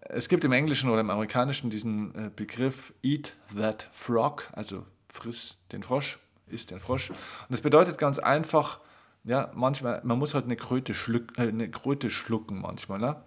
Es 0.00 0.28
gibt 0.28 0.44
im 0.44 0.52
Englischen 0.52 0.90
oder 0.90 1.00
im 1.00 1.10
Amerikanischen 1.10 1.70
diesen 1.70 2.14
äh, 2.14 2.30
Begriff 2.34 2.94
Eat 3.02 3.34
that 3.56 3.88
frog, 3.92 4.48
also 4.52 4.84
friss 5.08 5.58
den 5.72 5.82
Frosch, 5.82 6.18
isst 6.48 6.70
den 6.70 6.80
Frosch. 6.80 7.10
Und 7.10 7.18
das 7.50 7.60
bedeutet 7.60 7.98
ganz 7.98 8.18
einfach, 8.18 8.80
ja, 9.24 9.50
manchmal, 9.54 10.00
man 10.04 10.18
muss 10.18 10.34
halt 10.34 10.46
eine 10.46 10.56
Kröte, 10.56 10.94
schluck, 10.94 11.38
äh, 11.38 11.42
eine 11.42 11.70
Kröte 11.70 12.10
schlucken 12.10 12.60
manchmal. 12.60 12.98
Ne? 12.98 13.22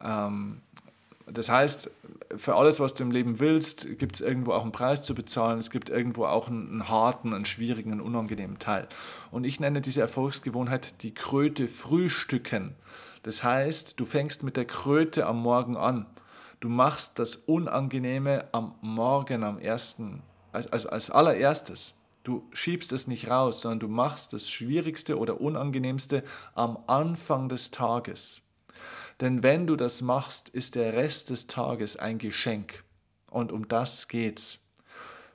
Ähm, 0.00 0.62
das 1.32 1.48
heißt, 1.48 1.90
für 2.36 2.54
alles, 2.56 2.80
was 2.80 2.94
du 2.94 3.02
im 3.02 3.10
Leben 3.10 3.40
willst, 3.40 3.98
gibt 3.98 4.16
es 4.16 4.20
irgendwo 4.20 4.52
auch 4.52 4.62
einen 4.62 4.72
Preis 4.72 5.02
zu 5.02 5.14
bezahlen. 5.14 5.58
Es 5.58 5.70
gibt 5.70 5.90
irgendwo 5.90 6.26
auch 6.26 6.48
einen, 6.48 6.68
einen, 6.70 6.88
harten, 6.88 7.34
einen 7.34 7.46
schwierigen, 7.46 7.92
einen 7.92 8.00
unangenehmen 8.00 8.58
Teil. 8.58 8.88
Und 9.30 9.44
ich 9.44 9.60
nenne 9.60 9.80
diese 9.80 10.00
Erfolgsgewohnheit 10.00 11.02
die 11.02 11.14
Kröte 11.14 11.68
frühstücken. 11.68 12.74
Das 13.22 13.42
heißt, 13.42 13.98
du 13.98 14.04
fängst 14.04 14.42
mit 14.42 14.56
der 14.56 14.64
Kröte 14.64 15.26
am 15.26 15.42
Morgen 15.42 15.76
an. 15.76 16.06
Du 16.60 16.68
machst 16.68 17.18
das 17.18 17.36
Unangenehme 17.36 18.48
am 18.52 18.74
Morgen, 18.80 19.42
am 19.42 19.58
ersten, 19.58 20.22
als, 20.52 20.86
als 20.86 21.10
allererstes. 21.10 21.94
Du 22.24 22.46
schiebst 22.52 22.92
es 22.92 23.06
nicht 23.06 23.30
raus, 23.30 23.62
sondern 23.62 23.80
du 23.80 23.88
machst 23.88 24.32
das 24.32 24.50
Schwierigste 24.50 25.18
oder 25.18 25.40
Unangenehmste 25.40 26.24
am 26.54 26.78
Anfang 26.86 27.48
des 27.48 27.70
Tages. 27.70 28.42
Denn 29.20 29.42
wenn 29.42 29.66
du 29.66 29.76
das 29.76 30.02
machst, 30.02 30.48
ist 30.48 30.76
der 30.76 30.92
Rest 30.92 31.30
des 31.30 31.46
Tages 31.46 31.96
ein 31.96 32.18
Geschenk. 32.18 32.84
Und 33.30 33.52
um 33.52 33.68
das 33.68 34.08
geht's. 34.08 34.58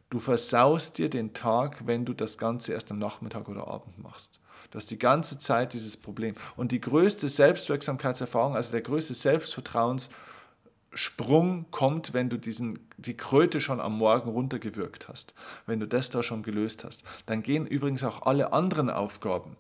Du 0.10 0.20
versaust 0.20 0.98
dir 1.00 1.10
den 1.10 1.34
Tag, 1.34 1.88
wenn 1.88 2.06
du 2.06 2.14
das 2.14 2.38
Ganze 2.38 2.74
erst 2.74 2.92
am 2.92 3.00
Nachmittag 3.00 3.50
oder 3.50 3.68
Abend 3.68 3.98
machst. 3.98 4.40
Du 4.72 4.78
hast 4.78 4.92
die 4.92 5.00
ganze 5.00 5.40
Zeit 5.40 5.74
dieses 5.74 5.98
Problem. 5.98 6.36
Und 6.56 6.72
die 6.72 6.80
größte 6.80 7.28
Selbstwirksamkeitserfahrung, 7.28 8.56
also 8.56 8.72
der 8.72 8.82
größte 8.82 9.16
Selbstvertrauenssprung 9.16 11.66
kommt, 11.72 12.14
wenn 12.14 12.30
du 12.30 12.38
diesen, 12.38 12.88
die 12.98 13.18
Kröte 13.18 13.60
schon 13.60 13.82
am 13.82 13.98
Morgen 13.98 14.30
runtergewürgt 14.30 15.10
hast. 15.10 15.34
Wenn 15.66 15.80
du 15.80 15.88
das 15.88 16.10
da 16.10 16.24
schon 16.24 16.44
gelöst 16.44 16.86
hast. 16.86 17.04
Dann 17.26 17.44
gehen 17.44 17.66
übrigens 17.66 18.04
auch 18.04 18.22
alle 18.22 18.54
anderen 18.54 18.90
Aufgaben 18.90 19.58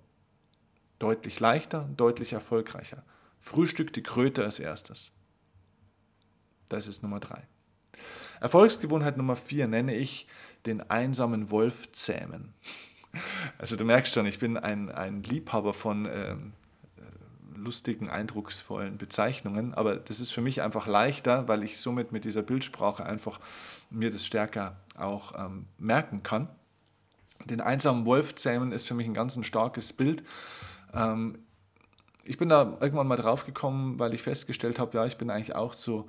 deutlich 0.99 1.39
leichter, 1.39 1.89
deutlich 1.97 2.31
erfolgreicher. 2.31 3.03
Frühstück 3.43 3.91
die 3.91 4.01
Kröte 4.01 4.43
als 4.43 4.59
erstes. 4.59 5.11
Das 6.69 6.87
ist 6.87 7.03
Nummer 7.03 7.19
drei. 7.19 7.43
Erfolgsgewohnheit 8.39 9.17
Nummer 9.17 9.35
vier 9.35 9.67
nenne 9.67 9.93
ich 9.93 10.27
den 10.65 10.89
einsamen 10.89 11.51
Wolf 11.51 11.91
zähmen. 11.91 12.53
Also 13.59 13.75
du 13.75 13.85
merkst 13.85 14.11
schon, 14.11 14.25
ich 14.25 14.39
bin 14.39 14.57
ein, 14.57 14.89
ein 14.89 15.21
Liebhaber 15.21 15.75
von 15.75 16.07
ähm, 16.11 16.53
äh, 16.97 17.59
lustigen, 17.59 18.09
eindrucksvollen 18.09 18.97
Bezeichnungen, 18.97 19.75
aber 19.75 19.97
das 19.97 20.19
ist 20.19 20.31
für 20.31 20.41
mich 20.41 20.63
einfach 20.63 20.87
leichter, 20.87 21.47
weil 21.47 21.63
ich 21.63 21.79
somit 21.79 22.11
mit 22.11 22.25
dieser 22.25 22.41
Bildsprache 22.41 23.05
einfach 23.05 23.39
mir 23.91 24.09
das 24.09 24.25
stärker 24.25 24.77
auch 24.97 25.33
ähm, 25.37 25.67
merken 25.77 26.23
kann. 26.23 26.47
Den 27.45 27.61
einsamen 27.61 28.07
Wolf 28.07 28.33
zähmen 28.33 28.71
ist 28.71 28.87
für 28.87 28.95
mich 28.95 29.05
ein 29.05 29.13
ganz 29.13 29.35
ein 29.35 29.43
starkes 29.43 29.93
Bild. 29.93 30.23
Ähm, 30.91 31.37
ich 32.23 32.37
bin 32.37 32.49
da 32.49 32.77
irgendwann 32.79 33.07
mal 33.07 33.17
drauf 33.17 33.45
gekommen, 33.45 33.99
weil 33.99 34.13
ich 34.13 34.21
festgestellt 34.21 34.79
habe, 34.79 34.97
ja, 34.97 35.05
ich 35.05 35.17
bin 35.17 35.29
eigentlich 35.29 35.55
auch 35.55 35.73
so 35.73 36.07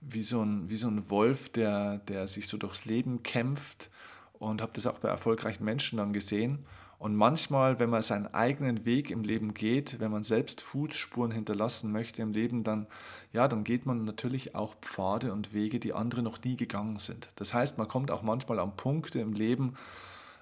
wie 0.00 0.22
so 0.22 0.42
ein, 0.42 0.70
wie 0.70 0.76
so 0.76 0.88
ein 0.88 1.10
Wolf, 1.10 1.48
der, 1.50 1.98
der 1.98 2.28
sich 2.28 2.46
so 2.46 2.56
durchs 2.56 2.84
Leben 2.84 3.22
kämpft 3.22 3.90
und 4.38 4.62
habe 4.62 4.72
das 4.74 4.86
auch 4.86 5.00
bei 5.00 5.08
erfolgreichen 5.08 5.64
Menschen 5.64 5.98
dann 5.98 6.12
gesehen. 6.12 6.64
Und 6.98 7.14
manchmal, 7.14 7.78
wenn 7.78 7.90
man 7.90 8.02
seinen 8.02 8.26
eigenen 8.34 8.84
Weg 8.84 9.10
im 9.10 9.22
Leben 9.22 9.54
geht, 9.54 10.00
wenn 10.00 10.10
man 10.10 10.24
selbst 10.24 10.62
Fußspuren 10.62 11.30
hinterlassen 11.30 11.92
möchte 11.92 12.22
im 12.22 12.32
Leben, 12.32 12.64
dann, 12.64 12.88
ja, 13.32 13.46
dann 13.46 13.62
geht 13.62 13.86
man 13.86 14.04
natürlich 14.04 14.56
auch 14.56 14.74
Pfade 14.80 15.32
und 15.32 15.52
Wege, 15.52 15.78
die 15.78 15.92
andere 15.92 16.22
noch 16.22 16.42
nie 16.42 16.56
gegangen 16.56 16.98
sind. 16.98 17.28
Das 17.36 17.54
heißt, 17.54 17.78
man 17.78 17.86
kommt 17.86 18.10
auch 18.10 18.22
manchmal 18.22 18.58
an 18.58 18.76
Punkte 18.76 19.20
im 19.20 19.32
Leben, 19.32 19.74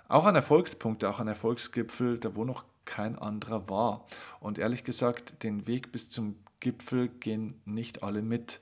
auch 0.09 0.25
an 0.25 0.35
Erfolgspunkte, 0.35 1.11
auch 1.11 1.21
an 1.21 1.29
Erfolgsgipfel, 1.29 2.19
da 2.19 2.35
wo 2.35 2.45
noch 2.45 2.65
kein 2.87 3.19
anderer 3.19 3.69
war. 3.69 4.07
Und 4.40 4.59
ehrlich 4.59 4.85
gesagt, 4.85 5.43
den 5.43 5.66
Weg 5.66 5.93
bis 5.93 6.09
zum 6.09 6.37
Gipfel 6.61 7.09
gehen 7.09 7.61
nicht 7.64 8.02
alle 8.02 8.23
mit. 8.23 8.61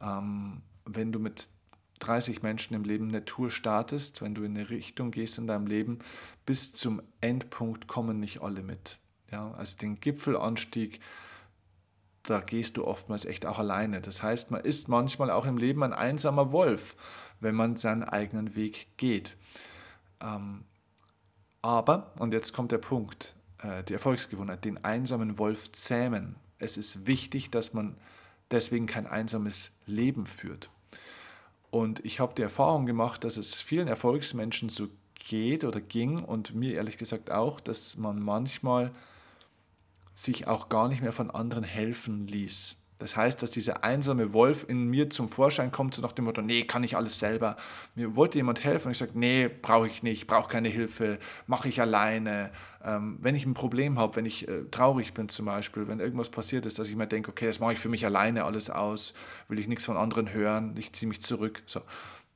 Ähm, 0.00 0.62
wenn 0.84 1.12
du 1.12 1.18
mit 1.18 1.50
30 1.98 2.42
Menschen 2.42 2.74
im 2.74 2.84
Leben 2.84 3.08
eine 3.08 3.24
Tour 3.24 3.50
startest, 3.50 4.22
wenn 4.22 4.34
du 4.34 4.42
in 4.42 4.56
eine 4.56 4.70
Richtung 4.70 5.10
gehst 5.10 5.38
in 5.38 5.46
deinem 5.46 5.66
Leben, 5.66 5.98
bis 6.44 6.72
zum 6.72 7.02
Endpunkt 7.20 7.86
kommen 7.86 8.20
nicht 8.20 8.42
alle 8.42 8.62
mit. 8.62 8.98
Ja, 9.30 9.52
also 9.52 9.76
den 9.76 10.00
Gipfelanstieg, 10.00 11.00
da 12.22 12.40
gehst 12.40 12.76
du 12.76 12.84
oftmals 12.84 13.24
echt 13.24 13.46
auch 13.46 13.58
alleine. 13.58 14.00
Das 14.00 14.22
heißt, 14.22 14.50
man 14.50 14.60
ist 14.60 14.88
manchmal 14.88 15.30
auch 15.30 15.46
im 15.46 15.58
Leben 15.58 15.82
ein 15.82 15.92
einsamer 15.92 16.52
Wolf, 16.52 16.96
wenn 17.40 17.54
man 17.54 17.76
seinen 17.76 18.04
eigenen 18.04 18.54
Weg 18.54 18.96
geht. 18.96 19.36
Ähm, 20.20 20.64
aber, 21.62 22.12
und 22.18 22.32
jetzt 22.32 22.52
kommt 22.52 22.72
der 22.72 22.78
Punkt, 22.78 23.34
die 23.88 23.92
Erfolgsgewohnheit, 23.92 24.64
den 24.64 24.84
einsamen 24.84 25.38
Wolf 25.38 25.72
zähmen. 25.72 26.36
Es 26.58 26.76
ist 26.76 27.06
wichtig, 27.06 27.50
dass 27.50 27.74
man 27.74 27.96
deswegen 28.50 28.86
kein 28.86 29.06
einsames 29.06 29.72
Leben 29.86 30.26
führt. 30.26 30.70
Und 31.70 32.04
ich 32.04 32.20
habe 32.20 32.34
die 32.34 32.42
Erfahrung 32.42 32.86
gemacht, 32.86 33.24
dass 33.24 33.36
es 33.36 33.60
vielen 33.60 33.88
Erfolgsmenschen 33.88 34.68
so 34.68 34.88
geht 35.14 35.64
oder 35.64 35.80
ging 35.80 36.24
und 36.24 36.54
mir 36.54 36.74
ehrlich 36.74 36.98
gesagt 36.98 37.30
auch, 37.30 37.60
dass 37.60 37.96
man 37.96 38.22
manchmal 38.22 38.92
sich 40.14 40.46
auch 40.46 40.68
gar 40.68 40.88
nicht 40.88 41.02
mehr 41.02 41.12
von 41.12 41.30
anderen 41.30 41.64
helfen 41.64 42.26
ließ. 42.26 42.76
Das 42.98 43.14
heißt, 43.14 43.42
dass 43.42 43.50
dieser 43.50 43.84
einsame 43.84 44.32
Wolf 44.32 44.64
in 44.68 44.88
mir 44.88 45.10
zum 45.10 45.28
Vorschein 45.28 45.70
kommt, 45.70 45.94
so 45.94 46.00
nach 46.00 46.12
dem 46.12 46.24
Motto, 46.24 46.40
nee, 46.40 46.64
kann 46.64 46.82
ich 46.82 46.96
alles 46.96 47.18
selber. 47.18 47.56
Mir 47.94 48.16
wollte 48.16 48.38
jemand 48.38 48.64
helfen 48.64 48.88
und 48.88 48.92
ich 48.92 48.98
sage, 48.98 49.12
nee, 49.14 49.48
brauche 49.48 49.86
ich 49.86 50.02
nicht, 50.02 50.26
brauche 50.26 50.48
keine 50.48 50.68
Hilfe, 50.68 51.18
mache 51.46 51.68
ich 51.68 51.80
alleine. 51.80 52.50
Ähm, 52.82 53.18
wenn 53.20 53.34
ich 53.34 53.44
ein 53.44 53.52
Problem 53.52 53.98
habe, 53.98 54.16
wenn 54.16 54.24
ich 54.24 54.48
äh, 54.48 54.64
traurig 54.70 55.12
bin 55.12 55.28
zum 55.28 55.44
Beispiel, 55.44 55.88
wenn 55.88 56.00
irgendwas 56.00 56.30
passiert 56.30 56.64
ist, 56.64 56.78
dass 56.78 56.88
ich 56.88 56.96
mir 56.96 57.06
denke, 57.06 57.30
okay, 57.30 57.46
das 57.46 57.60
mache 57.60 57.74
ich 57.74 57.78
für 57.78 57.90
mich 57.90 58.06
alleine 58.06 58.44
alles 58.44 58.70
aus, 58.70 59.12
will 59.48 59.58
ich 59.58 59.68
nichts 59.68 59.84
von 59.84 59.98
anderen 59.98 60.32
hören, 60.32 60.74
ich 60.78 60.92
ziehe 60.94 61.08
mich 61.08 61.20
zurück. 61.20 61.62
So, 61.66 61.82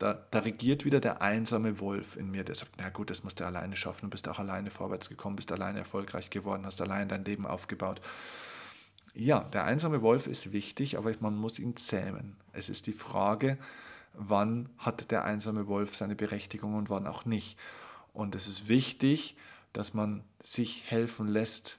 da, 0.01 0.19
da, 0.31 0.41
regiert 0.41 0.85
wieder 0.85 0.99
der 0.99 1.23
einsame 1.23 1.79
Wolf 1.79 2.17
in 2.17 2.31
mir, 2.31 2.43
der 2.43 2.55
sagt, 2.55 2.73
na 2.79 2.89
gut, 2.89 3.11
das 3.11 3.23
musst 3.23 3.41
du 3.41 3.45
alleine 3.45 3.77
schaffen, 3.77 4.07
du 4.07 4.11
bist 4.11 4.29
auch 4.29 4.39
alleine 4.39 4.71
vorwärts 4.71 5.09
gekommen, 5.09 5.37
bist 5.37 5.53
alleine 5.53 5.79
erfolgreich 5.79 6.31
geworden, 6.31 6.67
hast 6.67 6.81
allein 6.81 7.09
dein 7.09 7.25
Leben 7.25 7.47
aufgebaut. 7.47 8.01
Ja, 9.15 9.41
der 9.41 9.65
einsame 9.65 10.03
Wolf 10.03 10.27
ist 10.27 10.53
wichtig, 10.53 10.97
aber 10.97 11.13
man 11.21 11.37
muss 11.37 11.59
ihn 11.59 11.77
zähmen. 11.77 12.37
Es 12.53 12.69
ist 12.69 12.87
die 12.87 12.93
Frage, 12.93 13.59
wann 14.15 14.69
hat 14.79 15.11
der 15.11 15.25
einsame 15.25 15.67
Wolf 15.67 15.95
seine 15.97 16.15
Berechtigung 16.15 16.75
und 16.75 16.91
wann 16.91 17.07
auch 17.07 17.25
nicht. 17.25 17.59
Und 18.13 18.35
es 18.35 18.47
ist 18.47 18.69
wichtig, 18.69 19.37
dass 19.73 19.95
man 19.95 20.25
sich 20.43 20.85
helfen 20.91 21.29
lässt. 21.29 21.79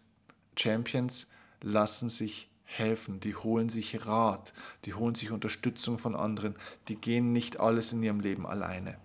Champions 0.57 1.27
lassen 1.61 2.09
sich 2.09 2.49
helfen, 2.63 3.19
die 3.19 3.35
holen 3.35 3.69
sich 3.69 4.05
Rat, 4.05 4.53
die 4.85 4.93
holen 4.93 5.15
sich 5.15 5.31
Unterstützung 5.31 5.97
von 5.97 6.15
anderen, 6.15 6.55
die 6.87 6.95
gehen 6.95 7.33
nicht 7.33 7.59
alles 7.59 7.91
in 7.91 8.01
ihrem 8.01 8.21
Leben 8.21 8.45
alleine. 8.45 8.97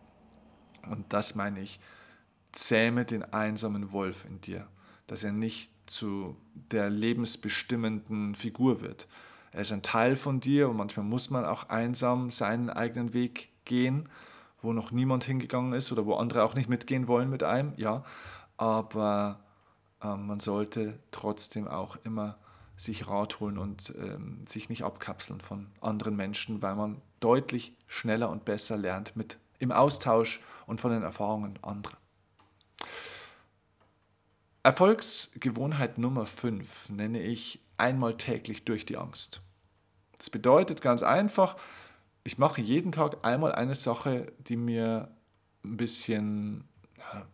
Und 0.89 1.13
das 1.13 1.35
meine 1.35 1.61
ich, 1.61 1.81
zähme 2.53 3.05
den 3.05 3.25
einsamen 3.25 3.93
Wolf 3.93 4.25
in 4.25 4.41
dir, 4.41 4.69
dass 5.09 5.25
er 5.25 5.33
nicht 5.33 5.71
zu 5.87 6.37
der 6.71 6.91
lebensbestimmenden 6.91 8.35
Figur 8.35 8.81
wird. 8.81 9.07
Er 9.53 9.63
ist 9.63 9.73
ein 9.73 9.83
Teil 9.83 10.17
von 10.17 10.41
dir 10.41 10.69
und 10.69 10.77
manchmal 10.77 11.07
muss 11.07 11.31
man 11.31 11.45
auch 11.45 11.69
einsam 11.69 12.31
seinen 12.31 12.71
eigenen 12.71 13.15
Weg 13.15 13.49
gehen, 13.65 14.09
wo 14.61 14.73
noch 14.73 14.91
niemand 14.91 15.25
hingegangen 15.25 15.73
ist 15.73 15.93
oder 15.93 16.07
wo 16.07 16.15
andere 16.15 16.45
auch 16.45 16.55
nicht 16.55 16.69
mitgehen 16.69 17.09
wollen 17.09 17.31
mit 17.31 17.43
einem, 17.43 17.73
ja. 17.77 18.05
Aber 18.57 19.41
äh, 20.03 20.15
man 20.15 20.41
sollte 20.41 20.99
trotzdem 21.11 21.69
auch 21.69 21.97
immer 22.05 22.37
sich 22.77 23.09
Rat 23.09 23.41
holen 23.41 23.59
und 23.59 23.95
ähm, 23.99 24.43
sich 24.47 24.69
nicht 24.69 24.85
abkapseln 24.85 25.41
von 25.41 25.69
anderen 25.81 26.17
Menschen, 26.17 26.61
weil 26.63 26.75
man 26.75 27.01
deutlich 27.21 27.73
schneller 27.87 28.31
und 28.31 28.45
besser 28.45 28.77
lernt 28.77 29.17
mit 29.17 29.39
im 29.59 29.73
Austausch 29.73 30.41
und 30.67 30.81
von 30.81 30.91
den 30.91 31.03
Erfahrungen 31.03 31.59
anderer. 31.63 31.97
Erfolgsgewohnheit 34.67 35.97
Nummer 35.97 36.27
5 36.27 36.89
nenne 36.89 37.23
ich 37.23 37.61
einmal 37.79 38.17
täglich 38.17 38.65
durch 38.65 38.85
die 38.85 38.97
Angst. 38.97 39.41
Das 40.19 40.29
bedeutet 40.29 40.81
ganz 40.81 41.05
einfach, 41.05 41.57
ich 42.25 42.37
mache 42.39 42.61
jeden 42.61 42.91
Tag 42.91 43.25
einmal 43.25 43.53
eine 43.53 43.77
Sache, 43.77 44.33
die 44.41 44.57
mir 44.57 45.15
ein 45.65 45.77
bisschen 45.77 46.65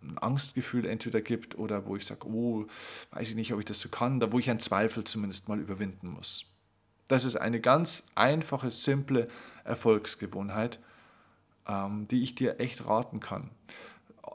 ein 0.03 0.19
Angstgefühl 0.19 0.85
entweder 0.85 1.23
gibt 1.23 1.57
oder 1.57 1.87
wo 1.87 1.97
ich 1.97 2.05
sage, 2.05 2.29
oh, 2.29 2.67
weiß 3.13 3.31
ich 3.31 3.35
nicht, 3.35 3.55
ob 3.55 3.61
ich 3.61 3.65
das 3.65 3.81
so 3.81 3.89
kann, 3.89 4.21
da 4.21 4.31
wo 4.31 4.39
ich 4.39 4.51
einen 4.51 4.61
Zweifel 4.61 5.03
zumindest 5.05 5.49
mal 5.49 5.59
überwinden 5.59 6.09
muss. 6.09 6.45
Das 7.09 7.25
ist 7.25 7.37
eine 7.37 7.63
ganz 7.63 8.03
einfache, 8.15 8.71
simple 8.71 9.27
Erfolgsgewohnheit, 9.65 10.81
ähm, 11.67 12.07
die 12.09 12.25
ich 12.25 12.35
dir 12.35 12.61
echt 12.61 12.85
raten 12.85 13.21
kann. 13.21 13.49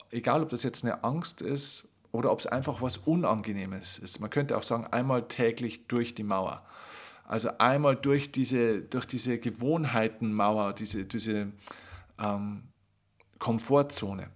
Egal, 0.09 0.41
ob 0.41 0.49
das 0.49 0.63
jetzt 0.63 0.83
eine 0.83 1.03
Angst 1.03 1.43
ist 1.43 1.89
oder 2.17 2.31
ob 2.31 2.39
es 2.39 2.47
einfach 2.47 2.81
was 2.81 2.97
Unangenehmes 2.97 3.99
ist. 3.99 4.19
Man 4.19 4.31
könnte 4.31 4.57
auch 4.57 4.63
sagen, 4.63 4.87
einmal 4.87 5.27
täglich 5.27 5.85
durch 5.85 6.15
die 6.15 6.23
Mauer. 6.23 6.63
Also 7.25 7.49
einmal 7.59 7.95
durch 7.95 8.31
diese, 8.31 8.81
durch 8.81 9.05
diese 9.05 9.37
Gewohnheitenmauer, 9.37 10.73
diese, 10.73 11.05
diese 11.05 11.51
ähm, 12.17 12.63
Komfortzone. 13.37 14.31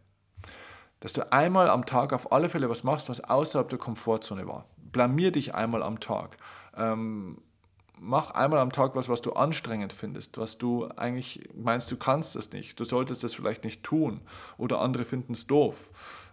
Dass 1.00 1.14
du 1.14 1.32
einmal 1.32 1.72
am 1.72 1.88
Tag 1.88 2.14
auf 2.14 2.32
alle 2.32 2.50
Fälle 2.50 2.70
was 2.70 2.84
machst, 2.84 3.10
was 3.10 3.20
außerhalb 3.20 3.68
der 3.68 3.80
Komfortzone 3.80 4.46
war. 4.46 4.66
Blamier 4.78 5.32
dich 5.32 5.56
einmal 5.56 5.82
am 5.82 6.00
Tag. 6.00 6.38
Ähm, 6.78 7.42
mach 8.02 8.32
einmal 8.32 8.60
am 8.60 8.72
Tag 8.72 8.96
was, 8.96 9.08
was 9.08 9.22
du 9.22 9.34
anstrengend 9.34 9.94
findest, 9.94 10.38
was 10.38 10.58
du 10.58 10.88
eigentlich 10.98 11.48
meinst, 11.54 11.92
du 11.92 11.98
kannst 11.98 12.36
es 12.36 12.52
nicht. 12.52 12.80
Du 12.80 12.84
solltest 12.84 13.24
es 13.24 13.36
vielleicht 13.36 13.64
nicht 13.64 13.84
tun 13.84 14.22
oder 14.58 14.82
andere 14.82 15.06
finden 15.06 15.34
es 15.34 15.48
doof. 15.48 15.92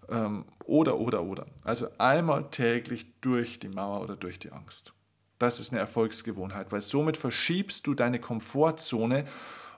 Ähm, 0.08 0.46
oder, 0.64 0.98
oder, 0.98 1.22
oder. 1.22 1.46
Also 1.64 1.86
einmal 1.98 2.48
täglich 2.50 3.06
durch 3.20 3.58
die 3.58 3.68
Mauer 3.68 4.00
oder 4.00 4.16
durch 4.16 4.38
die 4.38 4.50
Angst. 4.50 4.94
Das 5.38 5.60
ist 5.60 5.70
eine 5.70 5.80
Erfolgsgewohnheit, 5.80 6.72
weil 6.72 6.80
somit 6.80 7.16
verschiebst 7.16 7.86
du 7.86 7.94
deine 7.94 8.18
Komfortzone 8.18 9.26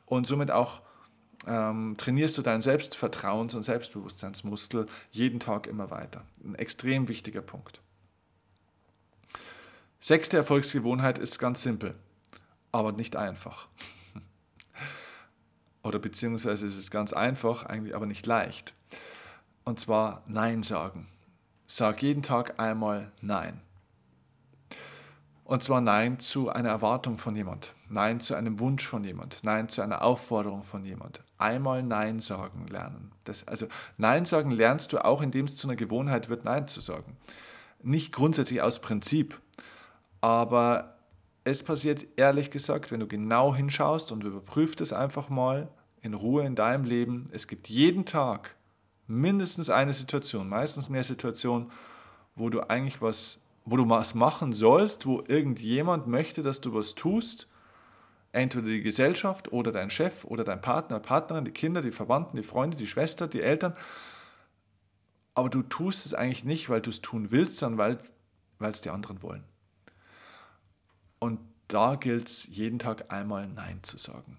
und 0.07 0.26
somit 0.26 0.50
auch 0.50 0.83
ähm, 1.46 1.96
trainierst 1.98 2.38
du 2.38 2.42
deinen 2.42 2.62
Selbstvertrauens- 2.62 3.57
und 3.57 3.64
Selbstbewusstseinsmuskel 3.64 4.87
jeden 5.11 5.40
Tag 5.40 5.66
immer 5.66 5.90
weiter. 5.90 6.24
Ein 6.44 6.55
extrem 6.55 7.09
wichtiger 7.09 7.42
Punkt. 7.42 7.81
Sechste 10.02 10.38
Erfolgsgewohnheit 10.38 11.18
ist 11.18 11.38
ganz 11.38 11.62
simpel, 11.62 11.94
aber 12.72 12.92
nicht 12.92 13.16
einfach. 13.16 13.68
Oder 15.82 15.98
beziehungsweise 15.98 16.66
ist 16.66 16.78
es 16.78 16.90
ganz 16.90 17.12
einfach, 17.12 17.66
eigentlich 17.66 17.94
aber 17.94 18.06
nicht 18.06 18.24
leicht. 18.24 18.74
Und 19.62 19.78
zwar 19.78 20.22
Nein 20.26 20.62
sagen. 20.62 21.06
Sag 21.66 22.02
jeden 22.02 22.22
Tag 22.22 22.58
einmal 22.58 23.12
Nein. 23.20 23.60
Und 25.44 25.62
zwar 25.62 25.82
Nein 25.82 26.18
zu 26.18 26.48
einer 26.48 26.70
Erwartung 26.70 27.18
von 27.18 27.36
jemand, 27.36 27.74
Nein 27.90 28.20
zu 28.20 28.34
einem 28.34 28.58
Wunsch 28.58 28.86
von 28.86 29.04
jemand, 29.04 29.40
Nein 29.42 29.68
zu 29.68 29.82
einer 29.82 30.00
Aufforderung 30.00 30.62
von 30.62 30.84
jemand. 30.84 31.24
Einmal 31.36 31.82
Nein 31.82 32.20
sagen 32.20 32.66
lernen. 32.68 33.12
Das, 33.24 33.46
also 33.46 33.66
Nein 33.98 34.24
sagen 34.24 34.50
lernst 34.50 34.94
du 34.94 35.04
auch, 35.04 35.20
indem 35.20 35.44
es 35.44 35.56
zu 35.56 35.68
einer 35.68 35.76
Gewohnheit 35.76 36.30
wird, 36.30 36.44
Nein 36.44 36.68
zu 36.68 36.80
sagen. 36.80 37.18
Nicht 37.82 38.12
grundsätzlich 38.12 38.62
aus 38.62 38.80
Prinzip, 38.80 39.40
aber 40.20 40.96
es 41.44 41.64
passiert 41.64 42.06
ehrlich 42.16 42.50
gesagt, 42.50 42.92
wenn 42.92 43.00
du 43.00 43.06
genau 43.06 43.54
hinschaust 43.54 44.12
und 44.12 44.24
überprüft 44.24 44.80
es 44.80 44.92
einfach 44.92 45.28
mal 45.28 45.68
in 46.02 46.14
Ruhe 46.14 46.44
in 46.44 46.54
deinem 46.54 46.85
Leben. 46.85 47.26
Es 47.33 47.46
gibt 47.46 47.68
jeden 47.68 48.04
Tag 48.04 48.56
mindestens 49.06 49.70
eine 49.70 49.92
Situation, 49.92 50.48
meistens 50.48 50.88
mehr 50.88 51.04
Situationen, 51.04 51.70
wo 52.37 52.48
du 52.48 52.61
eigentlich 52.68 53.02
was, 53.02 53.40
wo 53.64 53.76
du 53.76 53.88
was 53.88 54.14
machen 54.14 54.52
sollst, 54.52 55.06
wo 55.06 55.22
irgendjemand 55.26 56.06
möchte, 56.06 56.42
dass 56.42 56.61
du 56.61 56.74
was 56.74 56.94
tust. 56.94 57.50
Entweder 58.33 58.68
die 58.68 58.83
Gesellschaft 58.83 59.52
oder 59.52 59.72
dein 59.72 59.90
Chef 59.90 60.24
oder 60.24 60.44
dein 60.44 60.61
Partner, 60.61 61.00
Partnerin, 61.00 61.44
die 61.44 61.50
Kinder, 61.50 61.83
die 61.83 61.90
Verwandten, 61.90 62.37
die 62.37 62.44
Freunde, 62.44 62.76
die 62.76 62.87
Schwester, 62.87 63.26
die 63.26 63.42
Eltern. 63.42 63.74
Aber 65.35 65.48
du 65.50 65.62
tust 65.62 66.06
es 66.06 66.14
eigentlich 66.14 66.44
nicht, 66.44 66.68
weil 66.70 66.80
du 66.80 66.90
es 66.90 67.00
tun 67.00 67.33
willst, 67.33 67.56
sondern 67.56 67.98
weil 68.59 68.70
es 68.70 68.80
die 68.80 68.90
anderen 68.90 69.22
wollen. 69.22 69.49
Und 71.20 71.38
da 71.68 71.94
gilt 71.94 72.28
es 72.28 72.48
jeden 72.48 72.80
Tag 72.80 73.12
einmal 73.12 73.46
Nein 73.46 73.78
zu 73.83 73.96
sagen. 73.96 74.38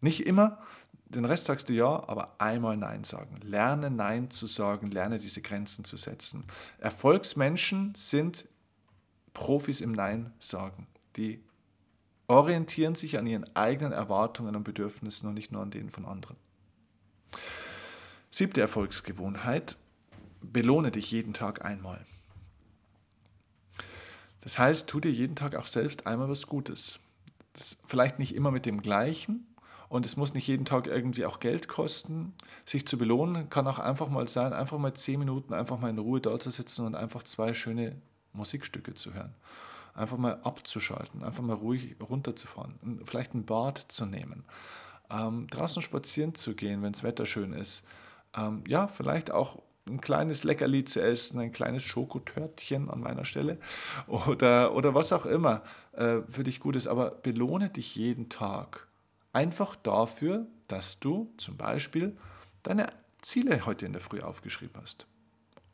Nicht 0.00 0.26
immer, 0.26 0.58
den 1.04 1.26
Rest 1.26 1.44
sagst 1.44 1.68
du 1.68 1.74
ja, 1.74 2.08
aber 2.08 2.40
einmal 2.40 2.76
Nein 2.76 3.04
sagen. 3.04 3.38
Lerne 3.42 3.90
Nein 3.90 4.30
zu 4.30 4.46
sagen, 4.46 4.90
lerne 4.90 5.18
diese 5.18 5.42
Grenzen 5.42 5.84
zu 5.84 5.98
setzen. 5.98 6.44
Erfolgsmenschen 6.78 7.94
sind 7.94 8.46
Profis 9.34 9.80
im 9.80 9.92
Nein 9.92 10.32
sagen. 10.38 10.86
Die 11.16 11.42
orientieren 12.28 12.94
sich 12.94 13.18
an 13.18 13.26
ihren 13.26 13.54
eigenen 13.54 13.92
Erwartungen 13.92 14.56
und 14.56 14.64
Bedürfnissen 14.64 15.28
und 15.28 15.34
nicht 15.34 15.52
nur 15.52 15.62
an 15.62 15.70
denen 15.70 15.90
von 15.90 16.06
anderen. 16.06 16.36
Siebte 18.30 18.62
Erfolgsgewohnheit, 18.62 19.76
belohne 20.40 20.90
dich 20.90 21.10
jeden 21.10 21.34
Tag 21.34 21.64
einmal. 21.64 22.06
Das 24.42 24.58
heißt, 24.58 24.88
tu 24.88 25.00
dir 25.00 25.10
jeden 25.10 25.36
Tag 25.36 25.54
auch 25.54 25.66
selbst 25.66 26.06
einmal 26.06 26.28
was 26.28 26.46
Gutes. 26.46 27.00
Das 27.54 27.78
vielleicht 27.86 28.18
nicht 28.18 28.34
immer 28.34 28.50
mit 28.50 28.66
dem 28.66 28.82
gleichen 28.82 29.46
und 29.88 30.06
es 30.06 30.16
muss 30.16 30.34
nicht 30.34 30.46
jeden 30.46 30.64
Tag 30.64 30.86
irgendwie 30.86 31.24
auch 31.26 31.38
Geld 31.38 31.68
kosten. 31.68 32.34
Sich 32.64 32.86
zu 32.86 32.98
belohnen 32.98 33.50
kann 33.50 33.66
auch 33.66 33.78
einfach 33.78 34.08
mal 34.08 34.26
sein, 34.28 34.52
einfach 34.52 34.78
mal 34.78 34.94
zehn 34.94 35.18
Minuten 35.18 35.54
einfach 35.54 35.78
mal 35.78 35.90
in 35.90 35.98
Ruhe 35.98 36.20
da 36.20 36.38
zu 36.38 36.50
sitzen 36.50 36.86
und 36.86 36.94
einfach 36.94 37.22
zwei 37.22 37.54
schöne 37.54 37.96
Musikstücke 38.32 38.94
zu 38.94 39.14
hören. 39.14 39.34
Einfach 39.94 40.16
mal 40.16 40.40
abzuschalten, 40.42 41.22
einfach 41.22 41.42
mal 41.42 41.56
ruhig 41.56 41.96
runterzufahren, 42.00 43.00
vielleicht 43.04 43.34
ein 43.34 43.44
Bad 43.44 43.84
zu 43.88 44.06
nehmen, 44.06 44.44
ähm, 45.10 45.46
draußen 45.48 45.82
spazieren 45.82 46.34
zu 46.34 46.54
gehen, 46.54 46.82
wenn 46.82 46.92
das 46.92 47.02
Wetter 47.02 47.26
schön 47.26 47.52
ist, 47.52 47.84
ähm, 48.34 48.64
ja, 48.66 48.88
vielleicht 48.88 49.30
auch 49.30 49.60
ein 49.86 50.00
kleines 50.00 50.44
Leckerli 50.44 50.84
zu 50.84 51.00
essen, 51.00 51.40
ein 51.40 51.52
kleines 51.52 51.84
Schokotörtchen 51.84 52.88
an 52.88 53.00
meiner 53.00 53.24
Stelle 53.24 53.58
oder, 54.06 54.74
oder 54.74 54.94
was 54.94 55.12
auch 55.12 55.26
immer 55.26 55.62
äh, 55.92 56.20
für 56.28 56.44
dich 56.44 56.60
gut 56.60 56.76
ist. 56.76 56.86
Aber 56.86 57.10
belohne 57.10 57.70
dich 57.70 57.96
jeden 57.96 58.28
Tag 58.28 58.86
einfach 59.32 59.76
dafür, 59.76 60.46
dass 60.68 61.00
du 61.00 61.32
zum 61.36 61.56
Beispiel 61.56 62.16
deine 62.62 62.86
Ziele 63.22 63.66
heute 63.66 63.86
in 63.86 63.92
der 63.92 64.00
Früh 64.00 64.20
aufgeschrieben 64.20 64.80
hast 64.80 65.06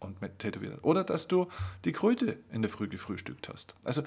und 0.01 0.21
mit 0.21 0.39
tätowiert. 0.39 0.83
Oder 0.83 1.05
dass 1.05 1.29
du 1.29 1.49
die 1.85 1.93
Kröte 1.93 2.39
in 2.51 2.63
der 2.63 2.71
Früh 2.71 2.89
gefrühstückt 2.89 3.49
hast. 3.49 3.75
Also 3.85 4.03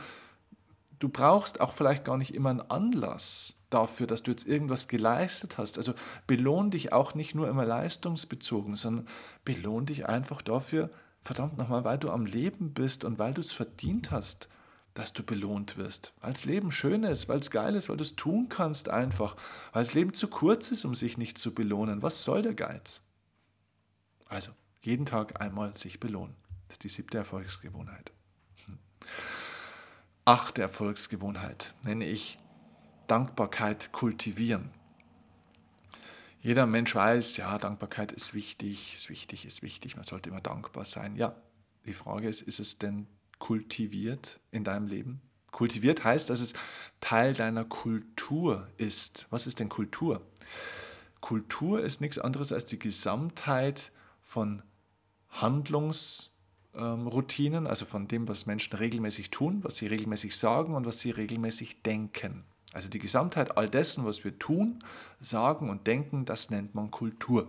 du 1.00 1.10
brauchst 1.10 1.62
auch 1.62 1.74
vielleicht 1.74 2.06
gar 2.06 2.18
nicht 2.18 2.34
immer 2.36 2.50
einen 2.50 2.62
Anlass 2.62 3.56
dafür, 3.74 4.08
dass 4.08 4.24
du 4.24 4.32
jetzt 4.32 4.48
irgendwas 4.48 4.88
geleistet 4.88 5.58
hast. 5.58 5.78
Also 5.78 5.94
belohn 6.28 6.72
dich 6.72 6.94
auch 6.94 7.16
nicht 7.16 7.36
nur 7.36 7.48
immer 7.48 7.66
leistungsbezogen, 7.66 8.76
sondern 8.76 9.08
belohn 9.44 9.86
dich 9.86 10.08
einfach 10.08 10.42
dafür, 10.42 10.90
verdammt 11.24 11.58
nochmal, 11.58 11.84
weil 11.84 11.98
du 11.98 12.12
am 12.12 12.26
Leben 12.26 12.74
bist 12.74 13.04
und 13.04 13.20
weil 13.20 13.34
du 13.34 13.42
es 13.42 13.52
verdient 13.52 14.12
hast, 14.12 14.50
dass 14.94 15.14
du 15.14 15.24
belohnt 15.24 15.78
wirst. 15.78 16.14
Weil 16.22 16.34
das 16.34 16.46
Leben 16.46 16.72
schön 16.72 17.04
ist, 17.04 17.30
weil 17.30 17.40
es 17.40 17.50
geil 17.50 17.76
ist, 17.76 17.90
weil 17.90 17.98
du 17.98 18.04
es 18.04 18.16
tun 18.16 18.50
kannst 18.50 18.90
einfach. 18.90 19.36
Weil 19.72 19.84
das 19.84 19.94
Leben 19.94 20.14
zu 20.14 20.28
kurz 20.28 20.72
ist, 20.72 20.86
um 20.86 20.96
sich 20.96 21.18
nicht 21.18 21.38
zu 21.38 21.54
belohnen. 21.54 22.02
Was 22.02 22.24
soll 22.24 22.42
der 22.42 22.54
Geiz? 22.54 23.02
Also, 24.26 24.52
jeden 24.82 25.06
Tag 25.06 25.42
einmal 25.42 25.76
sich 25.78 26.00
belohnen. 26.00 26.36
Das 26.68 26.76
ist 26.76 26.84
die 26.84 26.90
siebte 26.90 27.18
Erfolgsgewohnheit. 27.18 28.12
Hm. 28.66 28.80
Achte 30.26 30.62
Erfolgsgewohnheit 30.62 31.74
nenne 31.84 32.06
ich 32.06 32.38
Dankbarkeit 33.12 33.92
kultivieren. 33.92 34.72
Jeder 36.42 36.66
Mensch 36.66 36.96
weiß, 36.96 37.36
ja, 37.36 37.58
Dankbarkeit 37.58 38.14
ist 38.14 38.34
wichtig, 38.34 38.94
ist 38.96 39.10
wichtig, 39.10 39.46
ist 39.46 39.62
wichtig, 39.62 39.98
man 39.98 40.06
sollte 40.06 40.30
immer 40.30 40.40
dankbar 40.40 40.86
sein. 40.86 41.18
Ja, 41.18 41.36
die 41.86 41.92
Frage 41.92 42.30
ist, 42.30 42.42
ist 42.42 42.62
es 42.62 42.78
denn 42.78 43.08
kultiviert 43.38 44.40
in 44.52 44.64
deinem 44.64 44.88
Leben? 44.88 45.20
Kultiviert 45.52 46.06
heißt, 46.06 46.30
dass 46.30 46.40
es 46.40 46.54
Teil 47.02 47.34
deiner 47.34 47.66
Kultur 47.66 48.70
ist. 48.78 49.28
Was 49.30 49.46
ist 49.46 49.60
denn 49.60 49.68
Kultur? 49.68 50.22
Kultur 51.20 51.84
ist 51.84 52.00
nichts 52.00 52.18
anderes 52.18 52.54
als 52.54 52.66
die 52.66 52.80
Gesamtheit 52.80 53.92
von 54.22 54.64
Handlungsroutinen, 55.28 57.68
also 57.68 57.86
von 57.86 58.08
dem, 58.08 58.30
was 58.30 58.46
Menschen 58.46 58.78
regelmäßig 58.78 59.32
tun, 59.32 59.66
was 59.66 59.76
sie 59.76 59.88
regelmäßig 59.88 60.38
sagen 60.38 60.76
und 60.76 60.86
was 60.86 61.02
sie 61.02 61.12
regelmäßig 61.12 61.82
denken. 61.82 62.46
Also 62.74 62.90
die 62.90 63.00
Gesamtheit 63.00 63.58
all 63.58 63.70
dessen, 63.70 64.06
was 64.06 64.24
wir 64.24 64.38
tun, 64.40 64.84
sagen 65.20 65.70
und 65.70 65.88
denken, 65.88 66.26
das 66.26 66.50
nennt 66.50 66.74
man 66.74 66.90
Kultur. 66.90 67.48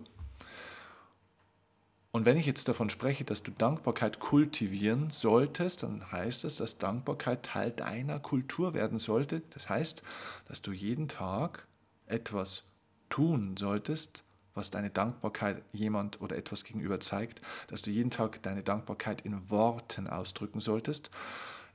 Und 2.11 2.27
wenn 2.27 2.37
ich 2.37 2.45
jetzt 2.45 2.69
davon 2.69 2.91
spreche, 2.91 3.25
dass 3.25 3.43
du 3.43 3.51
Dankbarkeit 3.53 4.21
kultivieren 4.21 5.09
solltest, 5.09 5.83
dann 5.83 6.13
heißt 6.13 6.45
das, 6.45 6.57
dass 6.57 6.77
Dankbarkeit 6.77 7.43
Teil 7.43 7.71
deiner 7.71 8.21
Kultur 8.21 8.75
werden 8.75 8.99
sollte. 8.99 9.41
Das 9.51 9.71
heißt, 9.71 10.03
dass 10.47 10.61
du 10.61 10.73
jeden 10.73 11.09
Tag 11.09 11.67
etwas 12.07 12.65
tun 13.09 13.57
solltest, 13.57 14.25
was 14.55 14.71
deine 14.71 14.91
Dankbarkeit 14.91 15.63
jemand 15.73 16.21
oder 16.21 16.37
etwas 16.37 16.65
gegenüber 16.65 17.01
zeigt, 17.01 17.41
dass 17.69 17.81
du 17.81 17.91
jeden 17.91 18.11
Tag 18.11 18.43
deine 18.43 18.63
Dankbarkeit 18.63 19.23
in 19.23 19.49
Worten 19.49 20.07
ausdrücken 20.07 20.61
solltest, 20.61 21.11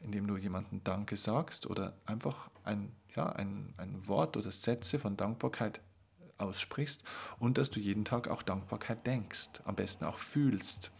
indem 0.03 0.27
du 0.27 0.37
jemandem 0.37 0.83
Danke 0.83 1.17
sagst 1.17 1.65
oder 1.67 1.93
einfach 2.05 2.51
ein 2.63 2.91
ja, 3.17 3.27
ein, 3.33 3.73
ein 3.77 4.07
Wort 4.07 4.37
oder 4.37 4.51
Sätze 4.51 4.99
von 4.99 5.17
Dankbarkeit 5.17 5.81
aussprichst 6.37 7.03
und 7.39 7.57
dass 7.57 7.71
du 7.71 7.79
jeden 7.79 8.05
Tag 8.05 8.27
auch 8.27 8.43
Dankbarkeit 8.43 9.05
denkst, 9.05 9.49
am 9.65 9.75
besten 9.75 10.05
auch 10.05 10.17
fühlst. 10.17 10.91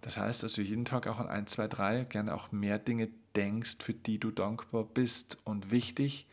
Das 0.00 0.16
heißt, 0.16 0.42
dass 0.42 0.54
du 0.54 0.62
jeden 0.62 0.84
Tag 0.84 1.06
auch 1.06 1.18
an 1.18 1.28
ein, 1.28 1.46
zwei, 1.46 1.68
drei, 1.68 2.04
gerne 2.04 2.34
auch 2.34 2.50
mehr 2.50 2.78
Dinge 2.78 3.08
denkst, 3.36 3.78
für 3.80 3.94
die 3.94 4.18
du 4.18 4.30
dankbar 4.30 4.84
bist. 4.84 5.36
Und 5.44 5.70
wichtig, 5.70 6.26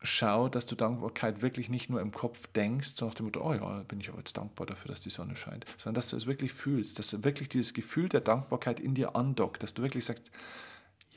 schau, 0.00 0.48
dass 0.48 0.66
du 0.66 0.76
Dankbarkeit 0.76 1.42
wirklich 1.42 1.68
nicht 1.68 1.90
nur 1.90 2.00
im 2.00 2.12
Kopf 2.12 2.46
denkst, 2.48 2.92
so 2.94 3.06
nach 3.06 3.14
dem 3.14 3.26
Motto, 3.26 3.44
oh 3.44 3.54
ja, 3.54 3.82
bin 3.82 4.00
ich 4.00 4.08
aber 4.08 4.18
jetzt 4.18 4.36
dankbar 4.36 4.66
dafür, 4.66 4.92
dass 4.92 5.00
die 5.00 5.10
Sonne 5.10 5.34
scheint, 5.34 5.66
sondern 5.76 5.94
dass 5.94 6.10
du 6.10 6.16
es 6.16 6.26
wirklich 6.26 6.52
fühlst, 6.52 6.98
dass 7.00 7.24
wirklich 7.24 7.48
dieses 7.48 7.74
Gefühl 7.74 8.08
der 8.08 8.20
Dankbarkeit 8.20 8.80
in 8.80 8.94
dir 8.94 9.16
andockt, 9.16 9.62
dass 9.62 9.74
du 9.74 9.82
wirklich 9.82 10.04
sagst, 10.04 10.30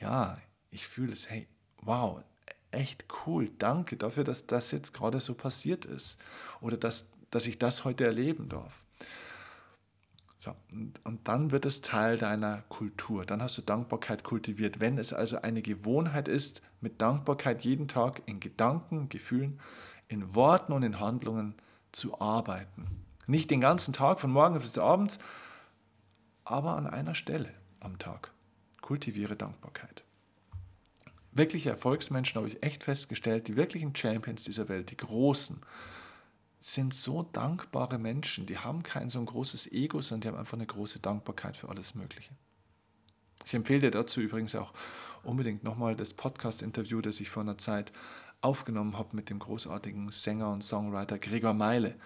ja, 0.00 0.36
ich 0.70 0.88
fühle 0.88 1.12
es, 1.12 1.30
hey, 1.30 1.46
wow, 1.82 2.22
echt 2.70 3.04
cool, 3.26 3.50
danke 3.58 3.96
dafür, 3.96 4.24
dass 4.24 4.46
das 4.46 4.70
jetzt 4.72 4.92
gerade 4.92 5.20
so 5.20 5.34
passiert 5.34 5.84
ist 5.84 6.18
oder 6.60 6.76
dass, 6.76 7.06
dass 7.30 7.46
ich 7.46 7.58
das 7.58 7.84
heute 7.84 8.04
erleben 8.04 8.48
darf. 8.48 8.82
So, 10.38 10.56
und, 10.72 10.98
und 11.04 11.28
dann 11.28 11.52
wird 11.52 11.66
es 11.66 11.82
Teil 11.82 12.18
deiner 12.18 12.62
Kultur. 12.62 13.24
Dann 13.24 13.40
hast 13.40 13.58
du 13.58 13.62
Dankbarkeit 13.62 14.24
kultiviert. 14.24 14.80
Wenn 14.80 14.98
es 14.98 15.12
also 15.12 15.40
eine 15.40 15.62
Gewohnheit 15.62 16.26
ist, 16.26 16.62
mit 16.80 17.00
Dankbarkeit 17.00 17.62
jeden 17.62 17.86
Tag 17.86 18.22
in 18.26 18.40
Gedanken, 18.40 19.08
Gefühlen, 19.08 19.60
in 20.08 20.34
Worten 20.34 20.72
und 20.72 20.82
in 20.82 20.98
Handlungen 20.98 21.54
zu 21.92 22.20
arbeiten. 22.20 22.86
Nicht 23.28 23.52
den 23.52 23.60
ganzen 23.60 23.92
Tag, 23.92 24.18
von 24.18 24.32
morgens 24.32 24.62
bis 24.62 24.78
abends, 24.78 25.20
aber 26.44 26.76
an 26.76 26.88
einer 26.88 27.14
Stelle 27.14 27.52
am 27.78 28.00
Tag. 28.00 28.32
Kultiviere 28.80 29.36
Dankbarkeit 29.36 30.01
wirkliche 31.32 31.70
Erfolgsmenschen, 31.70 32.36
habe 32.36 32.48
ich 32.48 32.62
echt 32.62 32.84
festgestellt, 32.84 33.48
die 33.48 33.56
wirklichen 33.56 33.94
Champions 33.96 34.44
dieser 34.44 34.68
Welt, 34.68 34.90
die 34.90 34.96
Großen, 34.96 35.60
sind 36.60 36.94
so 36.94 37.24
dankbare 37.24 37.98
Menschen. 37.98 38.46
Die 38.46 38.58
haben 38.58 38.82
kein 38.82 39.10
so 39.10 39.18
ein 39.18 39.26
großes 39.26 39.72
Ego, 39.72 40.00
sondern 40.00 40.20
die 40.20 40.28
haben 40.28 40.38
einfach 40.38 40.56
eine 40.56 40.66
große 40.66 41.00
Dankbarkeit 41.00 41.56
für 41.56 41.68
alles 41.68 41.94
Mögliche. 41.94 42.30
Ich 43.44 43.54
empfehle 43.54 43.80
dir 43.80 43.90
dazu 43.90 44.20
übrigens 44.20 44.54
auch 44.54 44.72
unbedingt 45.24 45.64
nochmal 45.64 45.96
das 45.96 46.14
Podcast-Interview, 46.14 47.00
das 47.00 47.20
ich 47.20 47.30
vor 47.30 47.42
einer 47.42 47.58
Zeit 47.58 47.92
aufgenommen 48.40 48.96
habe 48.98 49.16
mit 49.16 49.30
dem 49.30 49.38
großartigen 49.38 50.10
Sänger 50.10 50.50
und 50.52 50.62
Songwriter 50.62 51.18
Gregor 51.18 51.54
Meile, 51.54 51.96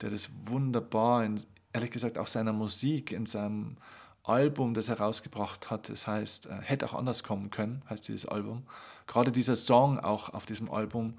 der 0.00 0.10
das 0.10 0.30
wunderbar, 0.44 1.24
in, 1.24 1.40
ehrlich 1.72 1.90
gesagt 1.90 2.18
auch 2.18 2.26
seiner 2.26 2.52
Musik, 2.52 3.12
in 3.12 3.26
seinem 3.26 3.76
Album, 4.24 4.74
das 4.74 4.88
er 4.88 4.98
rausgebracht 4.98 5.70
hat. 5.70 5.88
Das 5.88 6.06
heißt, 6.06 6.46
äh, 6.46 6.60
hätte 6.62 6.86
auch 6.86 6.94
anders 6.94 7.22
kommen 7.22 7.50
können, 7.50 7.82
heißt 7.88 8.08
dieses 8.08 8.26
Album. 8.26 8.66
Gerade 9.06 9.30
dieser 9.30 9.54
Song 9.54 9.98
auch 9.98 10.30
auf 10.30 10.46
diesem 10.46 10.70
Album, 10.70 11.18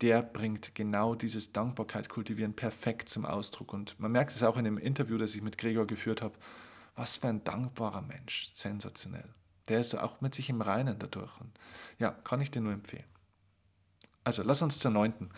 der 0.00 0.22
bringt 0.22 0.74
genau 0.74 1.14
dieses 1.14 1.52
Dankbarkeit 1.52 2.08
kultivieren 2.08 2.54
perfekt 2.54 3.08
zum 3.08 3.24
Ausdruck. 3.24 3.72
Und 3.72 3.98
man 4.00 4.12
merkt 4.12 4.34
es 4.34 4.42
auch 4.42 4.56
in 4.56 4.64
dem 4.64 4.78
Interview, 4.78 5.18
das 5.18 5.34
ich 5.34 5.42
mit 5.42 5.58
Gregor 5.58 5.86
geführt 5.86 6.22
habe. 6.22 6.34
Was 6.96 7.18
für 7.18 7.28
ein 7.28 7.44
dankbarer 7.44 8.02
Mensch, 8.02 8.50
sensationell. 8.54 9.28
Der 9.68 9.80
ist 9.80 9.94
auch 9.94 10.20
mit 10.20 10.34
sich 10.34 10.48
im 10.48 10.62
Reinen 10.62 10.98
dadurch. 10.98 11.40
Und 11.40 11.52
ja, 11.98 12.10
kann 12.10 12.40
ich 12.40 12.50
dir 12.50 12.62
nur 12.62 12.72
empfehlen. 12.72 13.04
Also 14.24 14.42
lass 14.42 14.62
uns 14.62 14.78
zur 14.78 14.90
neunten 14.90 15.30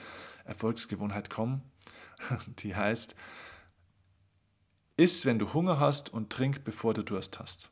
Erfolgsgewohnheit 0.44 1.30
kommen. 1.30 1.62
Die 2.58 2.76
heißt, 2.76 3.14
Iss, 4.98 5.24
wenn 5.24 5.38
du 5.38 5.54
Hunger 5.54 5.80
hast 5.80 6.12
und 6.12 6.30
trink, 6.30 6.64
bevor 6.64 6.92
du 6.92 7.02
Durst 7.02 7.38
hast. 7.38 7.70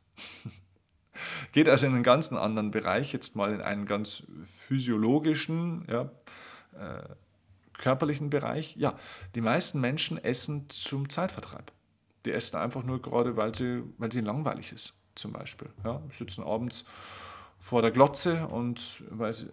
Geht 1.53 1.69
also 1.69 1.87
in 1.87 1.95
einen 1.95 2.03
ganz 2.03 2.31
anderen 2.33 2.71
Bereich, 2.71 3.13
jetzt 3.13 3.37
mal 3.37 3.53
in 3.53 3.61
einen 3.61 3.85
ganz 3.85 4.23
physiologischen, 4.45 5.85
ja, 5.91 6.11
äh, 6.79 7.03
körperlichen 7.79 8.31
Bereich. 8.31 8.77
Ja, 8.77 8.99
die 9.35 9.41
meisten 9.41 9.81
Menschen 9.81 10.23
essen 10.23 10.69
zum 10.71 11.09
Zeitvertreib. 11.09 11.73
Die 12.25 12.33
essen 12.33 12.57
einfach 12.57 12.85
nur 12.85 13.03
gerade, 13.03 13.37
weil 13.37 13.55
sie, 13.55 13.83
weil 13.99 14.13
sie 14.13 14.21
langweilig 14.21 14.73
ist, 14.73 14.95
zum 15.15 15.33
Beispiel. 15.33 15.69
Ja, 15.85 16.01
sitzen 16.11 16.45
abends 16.45 16.85
vor 17.59 17.83
der 17.83 17.91
Glotze 17.91 18.47
und 18.47 19.03
weil 19.11 19.33
sie, 19.33 19.49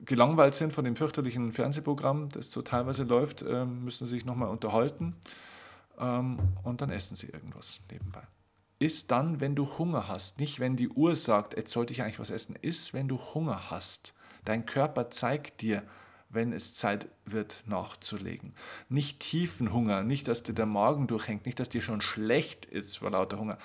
gelangweilt 0.00 0.56
sind 0.56 0.72
von 0.72 0.84
dem 0.84 0.96
fürchterlichen 0.96 1.52
Fernsehprogramm, 1.52 2.30
das 2.30 2.50
so 2.50 2.62
teilweise 2.62 3.04
läuft, 3.04 3.42
ähm, 3.42 3.84
müssen 3.84 4.06
sie 4.06 4.14
sich 4.14 4.24
nochmal 4.24 4.48
unterhalten 4.48 5.14
ähm, 5.98 6.38
und 6.62 6.80
dann 6.80 6.90
essen 6.90 7.16
sie 7.16 7.28
irgendwas 7.28 7.80
nebenbei. 7.90 8.22
Ist 8.78 9.10
dann, 9.10 9.40
wenn 9.40 9.54
du 9.54 9.78
Hunger 9.78 10.08
hast, 10.08 10.40
nicht 10.40 10.58
wenn 10.58 10.76
die 10.76 10.88
Uhr 10.88 11.14
sagt, 11.14 11.56
jetzt 11.56 11.72
sollte 11.72 11.92
ich 11.92 12.02
eigentlich 12.02 12.18
was 12.18 12.30
essen, 12.30 12.56
ist, 12.60 12.94
wenn 12.94 13.08
du 13.08 13.18
Hunger 13.34 13.70
hast. 13.70 14.14
Dein 14.44 14.66
Körper 14.66 15.10
zeigt 15.10 15.60
dir, 15.60 15.82
wenn 16.28 16.52
es 16.52 16.74
Zeit 16.74 17.08
wird 17.24 17.62
nachzulegen. 17.66 18.54
Nicht 18.88 19.20
tiefen 19.20 19.72
Hunger, 19.72 20.02
nicht, 20.02 20.26
dass 20.28 20.42
dir 20.42 20.54
der 20.54 20.66
Magen 20.66 21.06
durchhängt, 21.06 21.46
nicht, 21.46 21.60
dass 21.60 21.68
dir 21.68 21.82
schon 21.82 22.00
schlecht 22.00 22.64
ist 22.66 22.98
vor 22.98 23.10
lauter 23.10 23.38
Hunger. 23.38 23.58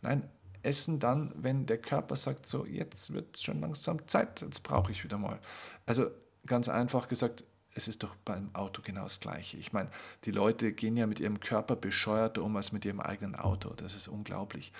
Nein, 0.00 0.28
essen 0.62 1.00
dann, 1.00 1.32
wenn 1.34 1.66
der 1.66 1.78
Körper 1.78 2.16
sagt, 2.16 2.46
so 2.46 2.64
jetzt 2.64 3.12
wird 3.12 3.36
es 3.36 3.42
schon 3.42 3.60
langsam 3.60 4.06
Zeit, 4.06 4.40
jetzt 4.40 4.62
brauche 4.62 4.92
ich 4.92 5.04
wieder 5.04 5.18
mal. 5.18 5.40
Also 5.84 6.10
ganz 6.46 6.68
einfach 6.68 7.08
gesagt, 7.08 7.44
es 7.74 7.88
ist 7.88 8.02
doch 8.02 8.14
beim 8.24 8.54
Auto 8.54 8.82
genau 8.82 9.04
das 9.04 9.20
Gleiche. 9.20 9.56
Ich 9.56 9.72
meine, 9.72 9.90
die 10.24 10.30
Leute 10.30 10.72
gehen 10.72 10.96
ja 10.96 11.06
mit 11.06 11.20
ihrem 11.20 11.40
Körper 11.40 11.76
bescheuerter 11.76 12.42
um 12.42 12.56
als 12.56 12.72
mit 12.72 12.84
ihrem 12.84 13.00
eigenen 13.00 13.34
Auto. 13.34 13.70
Das 13.70 13.94
ist 13.94 14.08
unglaublich. 14.08 14.72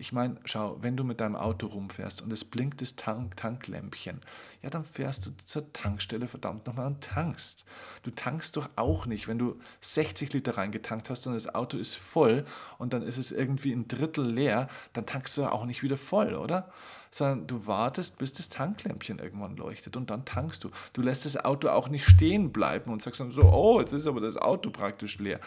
Ich 0.00 0.12
meine, 0.12 0.36
schau, 0.44 0.78
wenn 0.80 0.96
du 0.96 1.02
mit 1.02 1.18
deinem 1.18 1.34
Auto 1.34 1.66
rumfährst 1.66 2.22
und 2.22 2.32
es 2.32 2.44
blinkt 2.44 2.80
das 2.80 2.94
Tank 2.94 3.36
Tanklämpchen, 3.36 4.20
ja, 4.62 4.70
dann 4.70 4.84
fährst 4.84 5.26
du 5.26 5.36
zur 5.36 5.72
Tankstelle 5.72 6.28
verdammt 6.28 6.66
nochmal 6.68 6.86
und 6.86 7.02
tankst. 7.02 7.64
Du 8.04 8.10
tankst 8.10 8.56
doch 8.56 8.70
auch 8.76 9.06
nicht, 9.06 9.26
wenn 9.26 9.40
du 9.40 9.58
60 9.80 10.32
Liter 10.32 10.56
reingetankt 10.56 11.10
hast 11.10 11.26
und 11.26 11.34
das 11.34 11.52
Auto 11.52 11.76
ist 11.76 11.96
voll 11.96 12.44
und 12.78 12.92
dann 12.92 13.02
ist 13.02 13.18
es 13.18 13.32
irgendwie 13.32 13.72
ein 13.72 13.88
Drittel 13.88 14.24
leer, 14.24 14.68
dann 14.92 15.04
tankst 15.04 15.36
du 15.36 15.46
auch 15.46 15.66
nicht 15.66 15.82
wieder 15.82 15.96
voll, 15.96 16.34
oder? 16.34 16.72
Sondern 17.10 17.46
du 17.46 17.66
wartest, 17.66 18.18
bis 18.18 18.32
das 18.32 18.48
Tanklämpchen 18.48 19.18
irgendwann 19.18 19.56
leuchtet 19.56 19.96
und 19.96 20.10
dann 20.10 20.24
tankst 20.24 20.64
du. 20.64 20.70
Du 20.92 21.02
lässt 21.02 21.24
das 21.24 21.36
Auto 21.44 21.68
auch 21.68 21.88
nicht 21.88 22.04
stehen 22.04 22.52
bleiben 22.52 22.92
und 22.92 23.02
sagst 23.02 23.20
dann 23.20 23.30
so, 23.30 23.42
oh, 23.42 23.80
jetzt 23.80 23.92
ist 23.92 24.06
aber 24.06 24.20
das 24.20 24.36
Auto 24.36 24.70
praktisch 24.70 25.18
leer. 25.18 25.40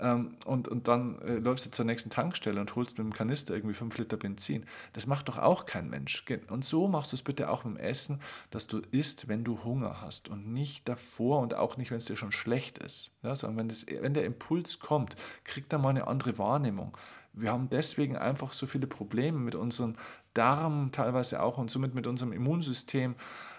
Ähm, 0.00 0.36
und, 0.46 0.68
und 0.68 0.88
dann 0.88 1.20
äh, 1.22 1.34
läufst 1.34 1.66
du 1.66 1.70
zur 1.70 1.84
nächsten 1.84 2.10
Tankstelle 2.10 2.60
und 2.60 2.74
holst 2.74 2.98
mit 2.98 3.06
dem 3.06 3.12
Kanister 3.12 3.54
irgendwie 3.54 3.74
5 3.74 3.98
Liter 3.98 4.16
Benzin. 4.16 4.64
Das 4.94 5.06
macht 5.06 5.28
doch 5.28 5.38
auch 5.38 5.66
kein 5.66 5.90
Mensch. 5.90 6.24
Und 6.48 6.64
so 6.64 6.88
machst 6.88 7.12
du 7.12 7.16
es 7.16 7.22
bitte 7.22 7.50
auch 7.50 7.64
mit 7.64 7.76
dem 7.76 7.84
Essen, 7.84 8.20
dass 8.50 8.66
du 8.66 8.80
isst, 8.90 9.28
wenn 9.28 9.44
du 9.44 9.62
Hunger 9.62 10.00
hast 10.00 10.28
und 10.28 10.52
nicht 10.52 10.88
davor 10.88 11.40
und 11.40 11.54
auch 11.54 11.76
nicht, 11.76 11.90
wenn 11.90 11.98
es 11.98 12.06
dir 12.06 12.16
schon 12.16 12.32
schlecht 12.32 12.78
ist. 12.78 13.12
Ja, 13.22 13.36
sondern 13.36 13.58
wenn, 13.58 13.68
das, 13.68 13.86
wenn 13.86 14.14
der 14.14 14.24
Impuls 14.24 14.78
kommt, 14.78 15.16
kriegt 15.44 15.72
er 15.72 15.78
mal 15.78 15.90
eine 15.90 16.06
andere 16.06 16.38
Wahrnehmung. 16.38 16.96
Wir 17.32 17.52
haben 17.52 17.70
deswegen 17.70 18.16
einfach 18.16 18.52
so 18.52 18.66
viele 18.66 18.88
Probleme 18.88 19.38
mit 19.38 19.54
unseren 19.54 19.96
Darm 20.34 20.92
teilweise 20.92 21.42
auch 21.42 21.58
und 21.58 21.70
somit 21.70 21.94
mit 21.94 22.06
unserem 22.06 22.32
Immunsystem, 22.32 23.14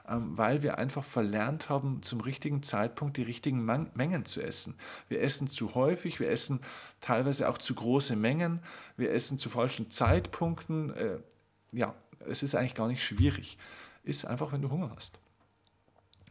ähm, 0.08 0.38
weil 0.38 0.64
wir 0.64 0.78
einfach 0.78 1.04
verlernt 1.04 1.70
haben, 1.70 2.02
zum 2.02 2.22
richtigen 2.22 2.64
Zeitpunkt 2.64 3.18
die 3.18 3.24
richtigen 3.24 3.64
Mengen 3.66 4.26
zu 4.26 4.42
essen. 4.42 4.76
Wir 5.10 5.22
essen 5.22 5.48
zu 5.48 5.76
häufig, 5.76 6.20
wir 6.20 6.30
essen 6.30 6.62
teilweise 7.00 7.50
auch 7.50 7.58
zu 7.58 7.76
große 7.76 8.16
Mengen, 8.16 8.62
wir 8.98 9.12
essen 9.12 9.38
zu 9.38 9.50
falschen 9.50 9.92
Zeitpunkten. 9.92 10.94
Äh, 10.96 11.20
ja, 11.72 11.96
es 12.28 12.44
ist 12.44 12.56
eigentlich 12.56 12.76
gar 12.76 12.88
nicht 12.88 13.04
schwierig. 13.04 13.58
Ist 14.04 14.26
einfach, 14.26 14.52
wenn 14.52 14.62
du 14.62 14.70
Hunger 14.70 14.92
hast. 14.96 15.20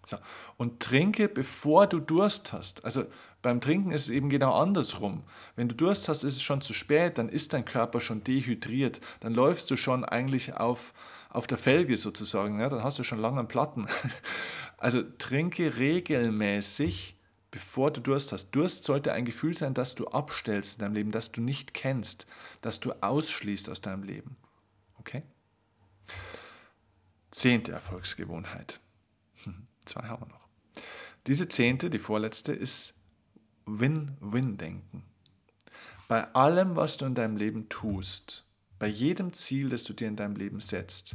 So. 0.05 0.17
Und 0.57 0.81
trinke, 0.81 1.29
bevor 1.29 1.87
du 1.87 2.01
Durst 2.01 2.53
hast. 2.53 2.85
Also 2.85 3.05
beim 3.43 3.61
Trinken 3.61 3.93
ist 3.93 4.03
es 4.03 4.11
eben 4.11 4.29
genau 4.29 4.55
andersrum. 4.55 5.23
Wenn 5.57 5.69
du 5.69 5.75
Durst 5.75 6.09
hast, 6.09 6.25
ist 6.25 6.37
es 6.37 6.43
schon 6.43 6.61
zu 6.61 6.75
spät, 6.75 7.17
dann 7.19 7.29
ist 7.29 7.53
dein 7.53 7.65
Körper 7.65 8.01
schon 8.01 8.23
dehydriert, 8.23 9.01
dann 9.21 9.33
läufst 9.33 9.71
du 9.71 9.77
schon 9.77 10.05
eigentlich 10.05 10.55
auf, 10.55 10.93
auf 11.31 11.47
der 11.47 11.59
Felge 11.59 11.97
sozusagen, 11.97 12.61
ja? 12.61 12.69
dann 12.69 12.85
hast 12.85 12.99
du 12.99 13.05
schon 13.05 13.21
lange 13.21 13.39
einen 13.39 13.49
Platten. 13.49 13.87
Also 14.83 15.03
trinke 15.03 15.77
regelmäßig, 15.77 17.15
bevor 17.51 17.91
du 17.91 18.01
Durst 18.01 18.33
hast. 18.33 18.53
Durst 18.53 18.85
sollte 18.85 19.13
ein 19.13 19.27
Gefühl 19.27 19.55
sein, 19.55 19.75
das 19.75 19.95
du 19.95 20.09
abstellst 20.09 20.79
in 20.79 20.81
deinem 20.81 20.95
Leben, 20.95 21.11
das 21.11 21.33
du 21.33 21.43
nicht 21.43 21.75
kennst, 21.75 22.27
das 22.63 22.81
du 22.81 22.93
ausschließt 23.03 23.69
aus 23.69 23.83
deinem 23.83 24.05
Leben. 24.05 24.37
Okay? 24.99 25.21
Zehnte 27.31 27.73
Erfolgsgewohnheit. 27.73 28.81
Zwei 29.85 30.09
haben 30.09 30.23
wir 30.23 30.29
noch. 30.29 30.49
Diese 31.27 31.47
zehnte, 31.47 31.91
die 31.91 31.99
vorletzte, 31.99 32.55
ist 32.55 32.95
Win-Win-Denken. 33.79 35.05
Bei 36.09 36.33
allem, 36.35 36.77
was 36.77 36.97
du 36.97 37.05
in 37.05 37.15
deinem 37.15 37.37
Leben 37.37 37.69
tust, 37.69 38.45
bei 38.79 38.89
jedem 38.89 39.33
Ziel, 39.33 39.69
das 39.69 39.85
du 39.85 39.93
dir 39.93 40.09
in 40.09 40.17
deinem 40.17 40.35
Leben 40.35 40.61
setzt, 40.61 41.15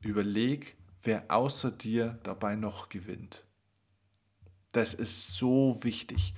überleg, 0.00 0.76
wer 1.02 1.24
außer 1.28 1.70
dir 1.70 2.18
dabei 2.22 2.56
noch 2.56 2.88
gewinnt. 2.88 3.44
Das 4.72 4.92
ist 4.92 5.34
so 5.36 5.78
wichtig. 5.82 6.34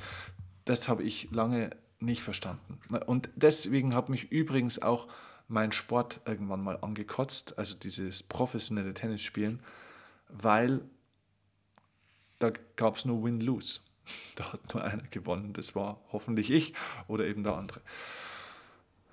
Das 0.65 0.89
habe 0.89 1.03
ich 1.03 1.31
lange 1.33 1.71
nicht 1.99 2.23
verstanden. 2.23 2.79
Und 3.07 3.31
deswegen 3.35 3.95
hat 3.95 4.09
mich 4.09 4.31
übrigens 4.31 4.81
auch 4.81 5.09
mein 5.49 5.73
Sport 5.73 6.21
irgendwann 6.27 6.63
mal 6.63 6.79
angekotzt, 6.83 7.59
also 7.59 7.75
dieses 7.75 8.23
professionelle 8.23 8.95
Tennisspielen, 8.95 9.59
weil 10.29 10.83
da 12.39 12.53
gab 12.77 12.97
es 12.97 13.05
nur 13.05 13.25
Win-Lose. 13.25 13.81
Da 14.37 14.53
hat 14.53 14.75
nur 14.75 14.85
einer 14.85 15.03
gewonnen, 15.11 15.53
das 15.53 15.75
war 15.75 16.01
hoffentlich 16.13 16.51
ich 16.51 16.75
oder 17.09 17.27
eben 17.27 17.43
der 17.43 17.57
andere. 17.57 17.81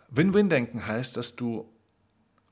Win-Win-Denken 0.09 0.85
heißt, 0.85 1.17
dass 1.17 1.35
du 1.35 1.69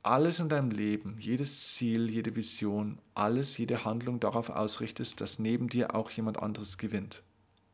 alles 0.02 0.40
in 0.40 0.50
deinem 0.50 0.70
Leben, 0.70 1.16
jedes 1.20 1.74
Ziel, 1.74 2.10
jede 2.10 2.36
Vision, 2.36 3.00
alles, 3.16 3.58
jede 3.58 3.86
Handlung 3.86 4.20
darauf 4.20 4.50
ausrichtest, 4.50 5.22
dass 5.22 5.40
neben 5.40 5.70
dir 5.70 5.96
auch 5.96 6.12
jemand 6.12 6.40
anderes 6.40 6.78
gewinnt. 6.78 7.24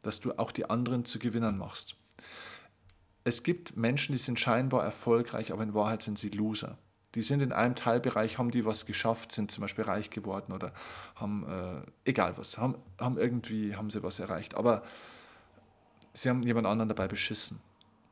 Dass 0.03 0.19
du 0.19 0.33
auch 0.37 0.51
die 0.51 0.69
anderen 0.69 1.05
zu 1.05 1.17
Gewinnern 1.17 1.57
machst. 1.57 1.95
Es 3.23 3.43
gibt 3.43 3.75
Menschen, 3.75 4.13
die 4.13 4.19
sind 4.19 4.39
scheinbar 4.39 4.83
erfolgreich, 4.83 5.51
aber 5.51 5.63
in 5.63 5.73
Wahrheit 5.73 6.03
sind 6.03 6.19
sie 6.19 6.29
Loser. 6.29 6.77
Die 7.15 7.21
sind 7.21 7.41
in 7.41 7.51
einem 7.51 7.75
Teilbereich, 7.75 8.37
haben 8.37 8.51
die 8.51 8.65
was 8.65 8.85
geschafft, 8.85 9.31
sind 9.31 9.49
zum 9.49 9.61
Beispiel 9.61 9.83
reich 9.83 10.09
geworden 10.09 10.51
oder 10.51 10.73
haben, 11.15 11.45
äh, 11.47 12.09
egal 12.09 12.37
was, 12.37 12.57
haben, 12.57 12.75
haben 12.99 13.17
irgendwie, 13.17 13.75
haben 13.75 13.89
sie 13.89 14.03
was 14.03 14.19
erreicht. 14.19 14.55
Aber 14.55 14.83
sie 16.13 16.29
haben 16.29 16.43
jemand 16.43 16.67
anderen 16.67 16.89
dabei 16.89 17.07
beschissen. 17.07 17.59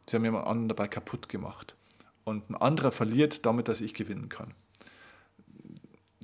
Sie 0.07 0.15
haben 0.15 0.23
jemand 0.23 0.47
anderen 0.47 0.69
dabei 0.69 0.88
kaputt 0.88 1.29
gemacht. 1.29 1.75
Und 2.23 2.49
ein 2.49 2.55
anderer 2.55 2.91
verliert 2.91 3.45
damit, 3.45 3.67
dass 3.67 3.81
ich 3.81 3.93
gewinnen 3.93 4.29
kann. 4.29 4.53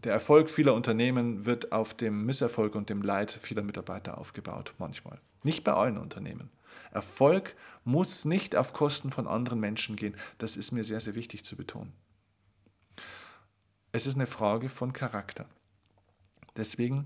Der 0.03 0.11
Erfolg 0.11 0.49
vieler 0.49 0.73
Unternehmen 0.73 1.45
wird 1.45 1.71
auf 1.71 1.93
dem 1.93 2.25
Misserfolg 2.25 2.75
und 2.75 2.89
dem 2.89 3.01
Leid 3.01 3.31
vieler 3.31 3.63
Mitarbeiter 3.63 4.17
aufgebaut, 4.17 4.73
manchmal. 4.77 5.19
Nicht 5.43 5.63
bei 5.63 5.71
allen 5.71 5.97
Unternehmen. 5.97 6.49
Erfolg 6.91 7.55
muss 7.85 8.25
nicht 8.25 8.55
auf 8.55 8.73
Kosten 8.73 9.11
von 9.11 9.27
anderen 9.27 9.59
Menschen 9.59 9.95
gehen. 9.95 10.17
Das 10.39 10.57
ist 10.57 10.71
mir 10.71 10.83
sehr, 10.83 10.99
sehr 10.99 11.15
wichtig 11.15 11.45
zu 11.45 11.55
betonen. 11.55 11.93
Es 13.95 14.07
ist 14.07 14.15
eine 14.15 14.25
Frage 14.25 14.69
von 14.69 14.91
Charakter. 14.91 15.45
Deswegen, 16.57 17.05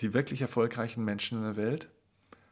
die 0.00 0.14
wirklich 0.14 0.42
erfolgreichen 0.42 1.04
Menschen 1.04 1.38
in 1.38 1.44
der 1.44 1.56
Welt, 1.56 1.88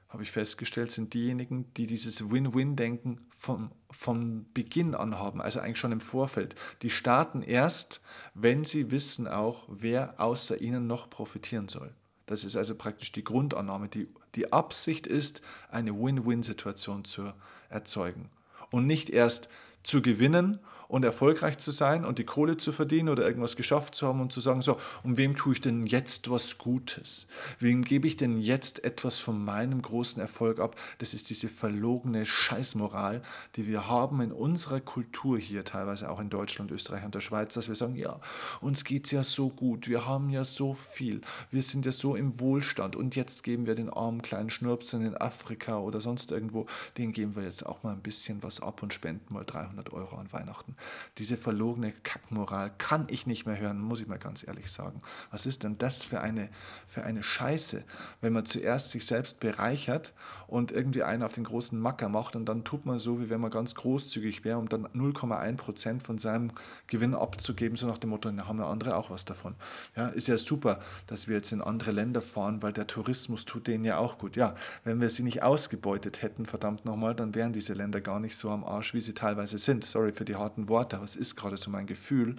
habe 0.09 0.23
ich 0.23 0.31
festgestellt, 0.31 0.93
sind 0.93 1.15
diejenigen, 1.15 1.75
die 1.75 1.87
dieses 1.87 2.31
Win-Win-Denken 2.31 3.19
von, 3.37 3.73
von 3.91 4.47
Beginn 4.55 4.95
an 4.95 5.19
haben, 5.19 5.41
also 5.41 5.59
eigentlich 5.59 5.79
schon 5.79 5.91
im 5.91 6.01
Vorfeld. 6.01 6.55
Die 6.83 6.91
starten 6.91 7.43
erst, 7.43 8.01
wenn 8.35 8.65
sie 8.65 8.93
wissen 8.93 9.27
auch, 9.27 9.67
wer 9.69 10.21
außer 10.21 10.61
ihnen 10.61 10.87
noch 10.87 11.11
profitieren 11.11 11.67
soll. 11.67 11.93
Das 12.27 12.45
ist 12.45 12.55
also 12.55 12.77
praktisch 12.77 13.11
die 13.11 13.25
Grundannahme. 13.25 13.89
Die, 13.89 14.07
die 14.37 14.53
Absicht 14.53 15.09
ist, 15.09 15.43
eine 15.69 15.93
Win-Win-Situation 15.93 17.05
zu 17.05 17.33
erzeugen. 17.69 18.29
Und 18.71 18.87
nicht 18.87 19.11
erst 19.11 19.49
zu 19.83 20.03
gewinnen 20.03 20.61
und 20.93 21.05
erfolgreich 21.05 21.57
zu 21.57 21.71
sein 21.71 22.05
und 22.05 22.19
die 22.19 22.25
Kohle 22.25 22.59
zu 22.59 22.71
verdienen 22.71 23.09
oder 23.09 23.27
irgendwas 23.27 23.57
geschafft 23.57 23.95
zu 23.95 24.07
haben 24.07 24.21
und 24.21 24.31
zu 24.31 24.41
sagen, 24.41 24.61
so, 24.61 24.79
um 25.03 25.17
wem 25.17 25.35
tue 25.35 25.55
ich 25.55 25.63
denn 25.63 25.87
jetzt 25.87 26.31
was 26.31 26.59
Gutes? 26.59 27.27
Wem 27.59 27.83
gebe 27.83 28.07
ich 28.07 28.19
denn 28.19 28.37
jetzt 28.37 28.85
etwas 28.85 29.19
von 29.19 29.43
meinem 29.43 29.81
großen 29.81 30.21
Erfolg 30.21 30.61
ab? 30.61 30.77
Das 30.99 31.15
ist 31.15 31.31
diese 31.31 31.49
verlogene 31.49 32.27
Scheißmoral, 32.27 33.23
die 33.57 33.67
wir 33.67 33.89
haben 33.89 34.21
in 34.21 34.33
unserer 34.33 34.81
Kultur 34.81 35.39
hier, 35.39 35.65
teilweise 35.65 36.11
auch 36.11 36.21
in 36.21 36.29
Deutschland, 36.29 36.71
Österreich 36.71 37.07
und 37.07 37.15
der 37.15 37.21
Schweiz, 37.21 37.55
dass 37.55 37.69
wir 37.69 37.75
sagen, 37.75 37.97
ja, 37.97 38.21
uns 38.61 38.85
geht 38.85 39.07
es 39.07 39.13
ja 39.13 39.25
so 39.25 39.49
gut, 39.49 39.89
wir 39.89 40.07
haben 40.07 40.29
ja 40.29 40.45
so 40.45 40.75
viel, 40.75 41.23
wir 41.51 41.63
sind 41.63 41.87
ja 41.87 41.93
so 41.93 42.17
im 42.17 42.39
Wohlstand 42.39 42.97
und 42.97 43.17
jetzt 43.17 43.45
geben 43.45 43.65
wir 43.65 43.75
den 43.75 43.89
armen 43.89 44.21
kleinen 44.21 44.51
Schnurpsen 44.51 45.07
in 45.07 45.17
Afrika 45.17 45.79
oder 45.79 46.03
sonst 46.03 46.33
irgendwo, 46.33 46.67
denen 46.99 47.13
geben 47.13 47.35
wir 47.35 47.45
jetzt 47.45 47.65
auch 47.65 47.83
mal 47.83 47.95
ein 47.95 48.03
bisschen 48.03 48.43
was 48.43 48.61
ab 48.61 48.83
und 48.83 48.93
spenden 48.93 49.33
mal 49.33 49.45
300 49.47 49.91
Euro 49.95 50.17
an 50.17 50.31
Weihnachten. 50.35 50.77
Diese 51.19 51.37
verlogene 51.37 51.93
Kackmoral 51.93 52.73
kann 52.79 53.07
ich 53.11 53.27
nicht 53.27 53.47
mehr 53.47 53.59
hören, 53.59 53.79
muss 53.79 54.01
ich 54.01 54.07
mal 54.07 54.19
ganz 54.19 54.47
ehrlich 54.47 54.71
sagen. 54.71 54.99
Was 55.31 55.47
ist 55.47 55.63
denn 55.63 55.79
das 55.79 56.05
für 56.05 56.21
eine, 56.21 56.49
für 56.87 57.05
eine 57.05 57.23
Scheiße, 57.23 57.85
wenn 58.21 58.33
man 58.33 58.47
zuerst 58.47 58.91
sich 58.91 59.07
selbst 59.07 59.41
bereichert 59.41 60.13
und 60.53 60.71
irgendwie 60.71 61.03
einen 61.03 61.23
auf 61.23 61.33
den 61.33 61.45
großen 61.45 61.81
Macker 61.81 62.11
macht 62.11 62.37
und 62.37 62.45
dann 62.45 62.63
tut 62.63 62.85
man 62.85 62.99
so, 62.99 63.19
wie 63.21 63.31
wenn 63.31 63.41
man 63.41 63.51
ganz 63.51 63.75
großzügig 63.75 64.45
wäre, 64.45 64.59
um 64.59 64.69
dann 64.69 64.87
0,1 64.89 65.57
Prozent 65.57 66.03
von 66.03 66.19
seinem 66.19 66.51
Gewinn 66.89 67.15
abzugeben, 67.15 67.79
so 67.79 67.87
nach 67.87 67.97
dem 67.97 68.11
Motto, 68.11 68.31
da 68.31 68.47
haben 68.47 68.59
ja 68.59 68.69
andere 68.69 68.97
auch 68.97 69.09
was 69.09 69.25
davon. 69.25 69.55
Ja, 69.97 70.09
ist 70.09 70.29
ja 70.29 70.37
super, 70.37 70.81
dass 71.07 71.27
wir 71.27 71.37
jetzt 71.37 71.53
in 71.53 71.63
andere 71.63 71.91
Länder 71.91 72.21
fahren, 72.21 72.63
weil 72.63 72.75
der 72.75 72.87
Tourismus 72.87 73.47
tut 73.47 73.67
denen 73.67 73.87
ja 73.87 73.97
auch 73.97 74.19
gut. 74.19 74.37
Ja, 74.37 74.55
wenn 74.85 75.01
wir 75.01 75.09
sie 75.09 75.23
nicht 75.23 75.43
ausgebeutet 75.43 76.21
hätten, 76.21 76.45
verdammt 76.45 76.85
nochmal, 76.85 77.15
dann 77.15 77.35
wären 77.35 77.55
diese 77.55 77.73
Länder 77.73 78.03
gar 78.03 78.21
nicht 78.21 78.37
so 78.37 78.51
am 78.51 78.63
Arsch, 78.63 78.93
wie 78.93 79.01
sie 79.01 79.15
teilweise 79.15 79.57
sind. 79.57 79.87
Sorry 79.87 80.13
für 80.13 80.27
die 80.27 80.37
harten 80.37 80.69
Worte, 80.69 80.97
aber 80.97 81.07
es 81.07 81.17
ist 81.17 81.35
gerade 81.35 81.57
so 81.57 81.71
mein 81.71 81.87
Gefühl. 81.87 82.37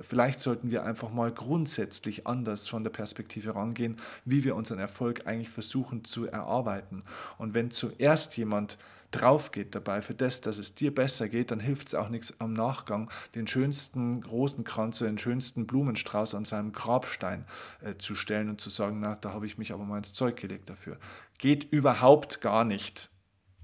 Vielleicht 0.00 0.40
sollten 0.40 0.70
wir 0.70 0.84
einfach 0.84 1.10
mal 1.10 1.30
grundsätzlich 1.30 2.26
anders 2.26 2.68
von 2.68 2.82
der 2.82 2.90
Perspektive 2.90 3.54
rangehen, 3.54 3.96
wie 4.24 4.44
wir 4.44 4.56
unseren 4.56 4.78
Erfolg 4.78 5.26
eigentlich 5.26 5.50
versuchen 5.50 6.04
zu 6.04 6.26
erarbeiten. 6.26 7.04
Und 7.38 7.54
wenn 7.54 7.70
zuerst 7.70 8.36
jemand 8.36 8.76
drauf 9.14 9.52
geht 9.52 9.74
dabei 9.74 10.02
für 10.02 10.14
das, 10.14 10.40
dass 10.40 10.58
es 10.58 10.74
dir 10.74 10.92
besser 10.92 11.28
geht, 11.28 11.50
dann 11.50 11.60
hilft 11.60 11.88
es 11.88 11.94
auch 11.94 12.08
nichts 12.08 12.34
am 12.40 12.52
Nachgang, 12.52 13.10
den 13.34 13.46
schönsten 13.46 14.22
Rosenkranz 14.24 15.00
oder 15.00 15.10
den 15.10 15.18
schönsten 15.18 15.66
Blumenstrauß 15.66 16.34
an 16.34 16.44
seinem 16.44 16.72
Grabstein 16.72 17.44
äh, 17.82 17.94
zu 17.96 18.16
stellen 18.16 18.48
und 18.48 18.60
zu 18.60 18.70
sagen, 18.70 19.00
na, 19.00 19.14
da 19.14 19.32
habe 19.32 19.46
ich 19.46 19.58
mich 19.58 19.72
aber 19.72 19.84
mal 19.84 19.98
ins 19.98 20.12
Zeug 20.12 20.36
gelegt 20.36 20.68
dafür. 20.68 20.98
Geht 21.38 21.72
überhaupt 21.72 22.40
gar 22.40 22.64
nicht. 22.64 23.10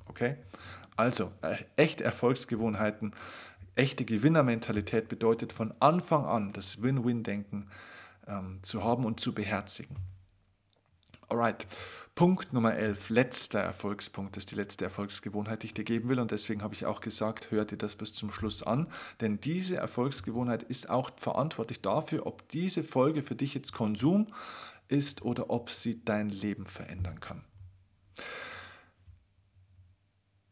Okay? 0.06 0.36
Also, 0.96 1.32
äh, 1.42 1.56
echte 1.76 2.04
Erfolgsgewohnheiten, 2.04 3.14
echte 3.80 4.04
Gewinnermentalität 4.04 5.08
bedeutet 5.08 5.54
von 5.54 5.72
Anfang 5.80 6.26
an 6.26 6.52
das 6.52 6.82
Win-Win-Denken 6.82 7.70
ähm, 8.26 8.58
zu 8.60 8.84
haben 8.84 9.06
und 9.06 9.20
zu 9.20 9.32
beherzigen. 9.34 9.96
Alright, 11.30 11.66
Punkt 12.14 12.52
Nummer 12.52 12.74
11, 12.74 13.08
letzter 13.08 13.60
Erfolgspunkt, 13.60 14.36
das 14.36 14.42
ist 14.42 14.50
die 14.50 14.56
letzte 14.56 14.84
Erfolgsgewohnheit, 14.84 15.62
die 15.62 15.68
ich 15.68 15.74
dir 15.74 15.84
geben 15.84 16.10
will. 16.10 16.18
Und 16.18 16.30
deswegen 16.30 16.62
habe 16.62 16.74
ich 16.74 16.84
auch 16.84 17.00
gesagt, 17.00 17.50
hör 17.50 17.64
dir 17.64 17.78
das 17.78 17.94
bis 17.94 18.12
zum 18.12 18.30
Schluss 18.30 18.62
an. 18.62 18.86
Denn 19.22 19.40
diese 19.40 19.76
Erfolgsgewohnheit 19.76 20.62
ist 20.62 20.90
auch 20.90 21.10
verantwortlich 21.16 21.80
dafür, 21.80 22.26
ob 22.26 22.48
diese 22.50 22.84
Folge 22.84 23.22
für 23.22 23.36
dich 23.36 23.54
jetzt 23.54 23.72
Konsum 23.72 24.26
ist 24.88 25.22
oder 25.22 25.48
ob 25.48 25.70
sie 25.70 26.04
dein 26.04 26.28
Leben 26.28 26.66
verändern 26.66 27.20
kann. 27.20 27.44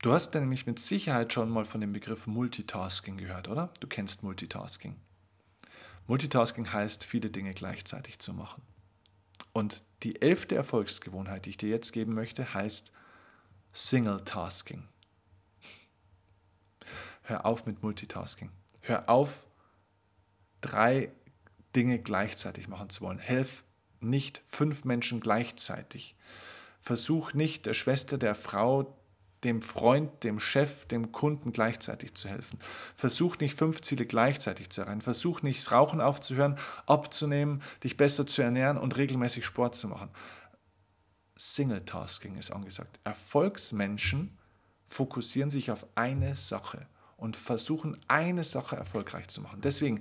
Du 0.00 0.12
hast 0.12 0.32
nämlich 0.34 0.66
mit 0.66 0.78
Sicherheit 0.78 1.32
schon 1.32 1.50
mal 1.50 1.64
von 1.64 1.80
dem 1.80 1.92
Begriff 1.92 2.28
Multitasking 2.28 3.16
gehört, 3.16 3.48
oder? 3.48 3.72
Du 3.80 3.88
kennst 3.88 4.22
Multitasking. 4.22 4.96
Multitasking 6.06 6.72
heißt, 6.72 7.04
viele 7.04 7.30
Dinge 7.30 7.52
gleichzeitig 7.52 8.20
zu 8.20 8.32
machen. 8.32 8.62
Und 9.52 9.82
die 10.04 10.22
elfte 10.22 10.54
Erfolgsgewohnheit, 10.54 11.46
die 11.46 11.50
ich 11.50 11.56
dir 11.56 11.68
jetzt 11.68 11.92
geben 11.92 12.14
möchte, 12.14 12.54
heißt 12.54 12.92
Single 13.72 14.24
Tasking. 14.24 14.84
Hör 17.22 17.44
auf 17.44 17.66
mit 17.66 17.82
Multitasking. 17.82 18.50
Hör 18.80 19.08
auf, 19.08 19.46
drei 20.60 21.12
Dinge 21.74 21.98
gleichzeitig 21.98 22.68
machen 22.68 22.88
zu 22.88 23.00
wollen. 23.00 23.18
Helf 23.18 23.64
nicht 24.00 24.42
fünf 24.46 24.84
Menschen 24.84 25.18
gleichzeitig. 25.18 26.14
Versuch 26.80 27.34
nicht 27.34 27.66
der 27.66 27.74
Schwester, 27.74 28.16
der 28.16 28.36
Frau, 28.36 28.97
dem 29.44 29.62
Freund, 29.62 30.24
dem 30.24 30.40
Chef, 30.40 30.84
dem 30.86 31.12
Kunden 31.12 31.52
gleichzeitig 31.52 32.14
zu 32.14 32.28
helfen. 32.28 32.58
Versuch 32.96 33.38
nicht 33.38 33.54
fünf 33.54 33.80
Ziele 33.80 34.06
gleichzeitig 34.06 34.70
zu 34.70 34.80
erreichen. 34.80 35.00
Versuch 35.00 35.42
nicht 35.42 35.60
das 35.60 35.72
Rauchen 35.72 36.00
aufzuhören, 36.00 36.58
abzunehmen, 36.86 37.62
dich 37.84 37.96
besser 37.96 38.26
zu 38.26 38.42
ernähren 38.42 38.78
und 38.78 38.96
regelmäßig 38.96 39.44
Sport 39.44 39.74
zu 39.74 39.88
machen. 39.88 40.10
Single-Tasking 41.36 42.36
ist 42.36 42.50
angesagt. 42.50 42.98
Erfolgsmenschen 43.04 44.36
fokussieren 44.86 45.50
sich 45.50 45.70
auf 45.70 45.86
eine 45.94 46.34
Sache 46.34 46.86
und 47.16 47.36
versuchen 47.36 47.96
eine 48.08 48.42
Sache 48.44 48.76
erfolgreich 48.76 49.28
zu 49.28 49.40
machen. 49.40 49.60
Deswegen 49.60 50.00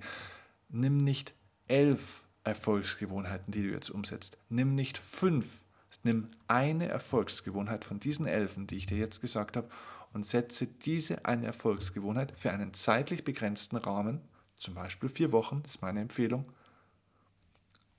nimm 0.70 1.04
nicht 1.04 1.34
elf 1.68 2.24
Erfolgsgewohnheiten, 2.44 3.52
die 3.52 3.64
du 3.64 3.70
jetzt 3.70 3.90
umsetzt. 3.90 4.38
Nimm 4.50 4.74
nicht 4.74 4.98
fünf 4.98 5.67
Nimm 6.04 6.30
eine 6.48 6.88
Erfolgsgewohnheit 6.88 7.84
von 7.84 8.00
diesen 8.00 8.28
Elfen, 8.28 8.68
die 8.68 8.78
ich 8.78 8.86
dir 8.86 8.98
jetzt 8.98 9.22
gesagt 9.22 9.58
habe, 9.58 9.70
und 10.14 10.26
setze 10.26 10.68
diese 10.68 11.26
eine 11.26 11.48
Erfolgsgewohnheit 11.48 12.34
für 12.38 12.52
einen 12.52 12.74
zeitlich 12.74 13.24
begrenzten 13.24 13.78
Rahmen, 13.78 14.22
zum 14.56 14.74
Beispiel 14.74 15.10
vier 15.10 15.32
Wochen, 15.32 15.64
ist 15.66 15.82
meine 15.82 16.02
Empfehlung, 16.02 16.52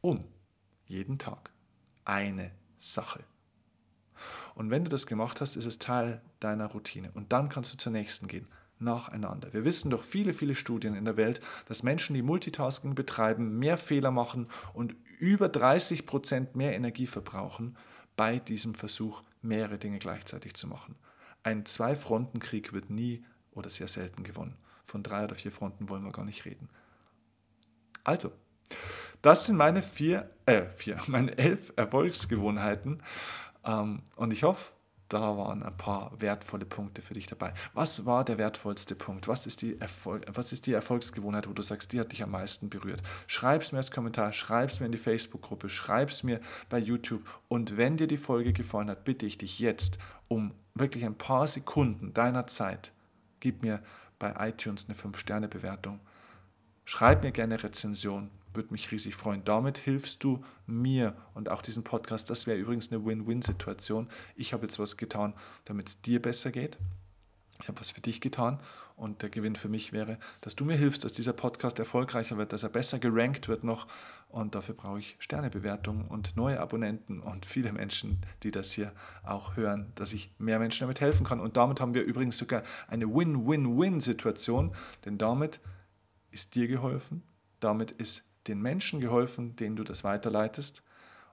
um. 0.00 0.24
Jeden 0.86 1.18
Tag. 1.18 1.50
Eine 2.04 2.50
Sache. 2.80 3.22
Und 4.54 4.70
wenn 4.70 4.84
du 4.84 4.90
das 4.90 5.06
gemacht 5.06 5.40
hast, 5.40 5.56
ist 5.56 5.66
es 5.66 5.78
Teil 5.78 6.22
deiner 6.40 6.66
Routine. 6.66 7.10
Und 7.12 7.32
dann 7.32 7.50
kannst 7.50 7.72
du 7.72 7.76
zur 7.76 7.92
nächsten 7.92 8.26
gehen 8.26 8.48
nacheinander. 8.80 9.52
Wir 9.52 9.64
wissen 9.64 9.90
durch 9.90 10.02
viele, 10.02 10.32
viele 10.32 10.54
Studien 10.54 10.94
in 10.94 11.04
der 11.04 11.16
Welt, 11.16 11.40
dass 11.66 11.82
Menschen, 11.82 12.14
die 12.14 12.22
Multitasking 12.22 12.94
betreiben, 12.94 13.58
mehr 13.58 13.76
Fehler 13.76 14.10
machen 14.10 14.48
und 14.72 14.94
über 15.18 15.48
30 15.48 16.06
Prozent 16.06 16.56
mehr 16.56 16.74
Energie 16.74 17.06
verbrauchen 17.06 17.76
bei 18.16 18.38
diesem 18.38 18.74
Versuch, 18.74 19.22
mehrere 19.42 19.78
Dinge 19.78 19.98
gleichzeitig 19.98 20.54
zu 20.54 20.66
machen. 20.66 20.96
Ein 21.42 21.64
Zwei-Fronten-Krieg 21.64 22.72
wird 22.72 22.90
nie 22.90 23.24
oder 23.52 23.70
sehr 23.70 23.88
selten 23.88 24.24
gewonnen. 24.24 24.56
Von 24.84 25.02
drei 25.02 25.24
oder 25.24 25.34
vier 25.34 25.52
Fronten 25.52 25.88
wollen 25.88 26.04
wir 26.04 26.12
gar 26.12 26.24
nicht 26.24 26.44
reden. 26.44 26.68
Also, 28.04 28.32
das 29.22 29.46
sind 29.46 29.56
meine 29.56 29.82
vier, 29.82 30.30
äh, 30.46 30.66
vier, 30.70 30.98
meine 31.06 31.36
elf 31.36 31.72
Erfolgsgewohnheiten. 31.76 33.02
Ähm, 33.64 34.02
und 34.16 34.32
ich 34.32 34.42
hoffe, 34.42 34.72
da 35.08 35.36
waren 35.38 35.62
ein 35.62 35.76
paar 35.76 36.12
wertvolle 36.20 36.66
Punkte 36.66 37.00
für 37.00 37.14
dich 37.14 37.26
dabei. 37.26 37.54
Was 37.72 38.04
war 38.04 38.24
der 38.24 38.36
wertvollste 38.36 38.94
Punkt? 38.94 39.26
Was 39.26 39.46
ist 39.46 39.62
die, 39.62 39.80
Erfolg, 39.80 40.24
was 40.32 40.52
ist 40.52 40.66
die 40.66 40.74
Erfolgsgewohnheit, 40.74 41.48
wo 41.48 41.52
du 41.52 41.62
sagst, 41.62 41.92
die 41.92 42.00
hat 42.00 42.12
dich 42.12 42.22
am 42.22 42.30
meisten 42.30 42.68
berührt? 42.68 43.02
Schreib 43.26 43.62
es 43.62 43.72
mir 43.72 43.78
als 43.78 43.90
Kommentar, 43.90 44.32
schreib 44.32 44.68
es 44.68 44.80
mir 44.80 44.86
in 44.86 44.92
die 44.92 44.98
Facebook-Gruppe, 44.98 45.70
schreib 45.70 46.10
es 46.10 46.22
mir 46.22 46.40
bei 46.68 46.78
YouTube. 46.78 47.22
Und 47.48 47.78
wenn 47.78 47.96
dir 47.96 48.06
die 48.06 48.18
Folge 48.18 48.52
gefallen 48.52 48.90
hat, 48.90 49.04
bitte 49.04 49.24
ich 49.24 49.38
dich 49.38 49.58
jetzt 49.58 49.98
um 50.28 50.52
wirklich 50.74 51.06
ein 51.06 51.16
paar 51.16 51.48
Sekunden 51.48 52.12
deiner 52.12 52.46
Zeit, 52.46 52.92
gib 53.40 53.62
mir 53.62 53.82
bei 54.18 54.34
iTunes 54.48 54.88
eine 54.88 54.98
5-Sterne-Bewertung. 54.98 56.00
Schreib 56.84 57.22
mir 57.22 57.32
gerne 57.32 57.62
Rezension, 57.62 58.30
würde 58.54 58.70
mich 58.72 58.90
riesig 58.90 59.14
freuen. 59.14 59.44
Damit 59.44 59.78
hilfst 59.78 60.24
du 60.24 60.42
mir 60.66 61.16
und 61.34 61.48
auch 61.48 61.62
diesem 61.62 61.84
Podcast. 61.84 62.30
Das 62.30 62.46
wäre 62.46 62.58
übrigens 62.58 62.92
eine 62.92 63.04
Win-Win-Situation. 63.04 64.08
Ich 64.36 64.52
habe 64.52 64.64
jetzt 64.64 64.78
was 64.78 64.96
getan, 64.96 65.34
damit 65.64 65.88
es 65.88 66.02
dir 66.02 66.20
besser 66.20 66.50
geht. 66.50 66.78
Ich 67.60 67.68
habe 67.68 67.80
was 67.80 67.90
für 67.90 68.00
dich 68.00 68.20
getan 68.20 68.60
und 68.98 69.22
der 69.22 69.30
Gewinn 69.30 69.54
für 69.54 69.68
mich 69.68 69.92
wäre, 69.92 70.18
dass 70.40 70.56
du 70.56 70.64
mir 70.64 70.76
hilfst, 70.76 71.04
dass 71.04 71.12
dieser 71.12 71.32
Podcast 71.32 71.78
erfolgreicher 71.78 72.36
wird, 72.36 72.52
dass 72.52 72.64
er 72.64 72.68
besser 72.68 72.98
gerankt 72.98 73.48
wird 73.48 73.62
noch. 73.64 73.86
Und 74.28 74.54
dafür 74.54 74.74
brauche 74.74 74.98
ich 74.98 75.16
Sternebewertungen 75.20 76.06
und 76.06 76.36
neue 76.36 76.60
Abonnenten 76.60 77.20
und 77.20 77.46
viele 77.46 77.72
Menschen, 77.72 78.26
die 78.42 78.50
das 78.50 78.72
hier 78.72 78.92
auch 79.22 79.56
hören, 79.56 79.92
dass 79.94 80.12
ich 80.12 80.30
mehr 80.38 80.58
Menschen 80.58 80.80
damit 80.80 81.00
helfen 81.00 81.24
kann. 81.24 81.40
Und 81.40 81.56
damit 81.56 81.80
haben 81.80 81.94
wir 81.94 82.02
übrigens 82.02 82.36
sogar 82.36 82.62
eine 82.88 83.06
Win-Win-Win-Situation, 83.06 84.74
denn 85.04 85.16
damit 85.16 85.60
ist 86.30 86.56
dir 86.56 86.68
geholfen, 86.68 87.22
damit 87.60 87.92
ist 87.92 88.27
den 88.48 88.60
Menschen 88.60 89.00
geholfen, 89.00 89.56
denen 89.56 89.76
du 89.76 89.84
das 89.84 90.04
weiterleitest 90.04 90.82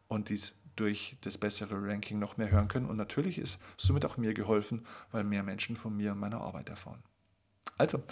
und 0.08 0.30
dies 0.30 0.54
durch 0.75 1.17
das 1.21 1.38
bessere 1.38 1.75
Ranking 1.82 2.19
noch 2.19 2.38
mehr 2.38 2.51
hören 2.51 2.67
können. 2.67 2.88
Und 2.88 2.97
natürlich 2.97 3.38
ist 3.38 3.60
somit 3.78 4.06
auch 4.06 4.17
mir 4.17 4.34
geholfen, 4.34 4.86
weil 5.12 5.23
mehr 5.23 5.43
Menschen 5.43 5.75
von 5.78 5.95
mir 5.95 6.12
und 6.12 6.19
meiner 6.19 6.41
Arbeit 6.41 6.69
erfahren. 6.69 7.04
Also, 7.78 8.04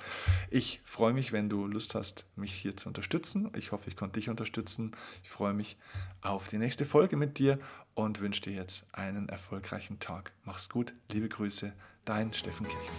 ich 0.50 0.82
freue 0.84 1.14
mich, 1.14 1.32
wenn 1.32 1.48
du 1.48 1.68
Lust 1.68 1.96
hast, 1.96 2.26
mich 2.36 2.54
hier 2.54 2.76
zu 2.76 2.90
unterstützen. 2.90 3.50
Ich 3.56 3.72
hoffe, 3.72 3.90
ich 3.90 3.96
konnte 3.96 4.20
dich 4.20 4.30
unterstützen. 4.30 4.92
Ich 5.24 5.30
freue 5.30 5.54
mich 5.54 5.78
auf 6.22 6.48
die 6.48 6.58
nächste 6.58 6.84
Folge 6.84 7.16
mit 7.16 7.40
dir 7.40 7.60
und 7.94 8.20
wünsche 8.20 8.42
dir 8.42 8.54
jetzt 8.54 8.86
einen 8.92 9.30
erfolgreichen 9.30 10.00
Tag. 10.00 10.34
Mach's 10.44 10.70
gut, 10.70 10.94
liebe 11.12 11.30
Grüße, 11.30 11.74
Dein 12.06 12.34
Steffen 12.34 12.68
Kirchner. 12.68 12.92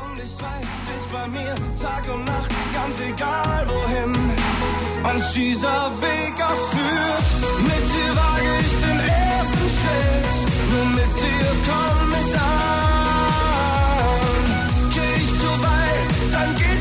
Und 0.00 0.16
ich 0.16 0.40
weiß, 0.40 0.70
dich 0.86 1.06
bei 1.12 1.26
mir 1.26 1.56
Tag 1.82 2.04
und 2.14 2.24
Nacht, 2.24 2.50
ganz 2.72 3.00
egal 3.00 3.66
wohin 3.66 4.14
uns 5.12 5.32
dieser 5.32 5.90
Weg 6.00 6.34
auch 6.40 6.68
führt. 6.70 7.28
Mit 7.62 7.84
dir 7.90 8.14
wage 8.14 8.50
ich 8.60 8.74
den 8.78 9.00
ersten 9.08 9.68
Schritt, 9.76 10.34
nur 10.70 10.86
mit 10.86 11.12
dir 11.18 11.50
komm 11.66 12.14
ich 12.14 12.32
an. 12.38 13.58
Geh 14.94 15.14
ich 15.16 15.30
zu 15.40 15.50
weit, 15.60 16.10
dann 16.30 16.50
geh 16.58 16.77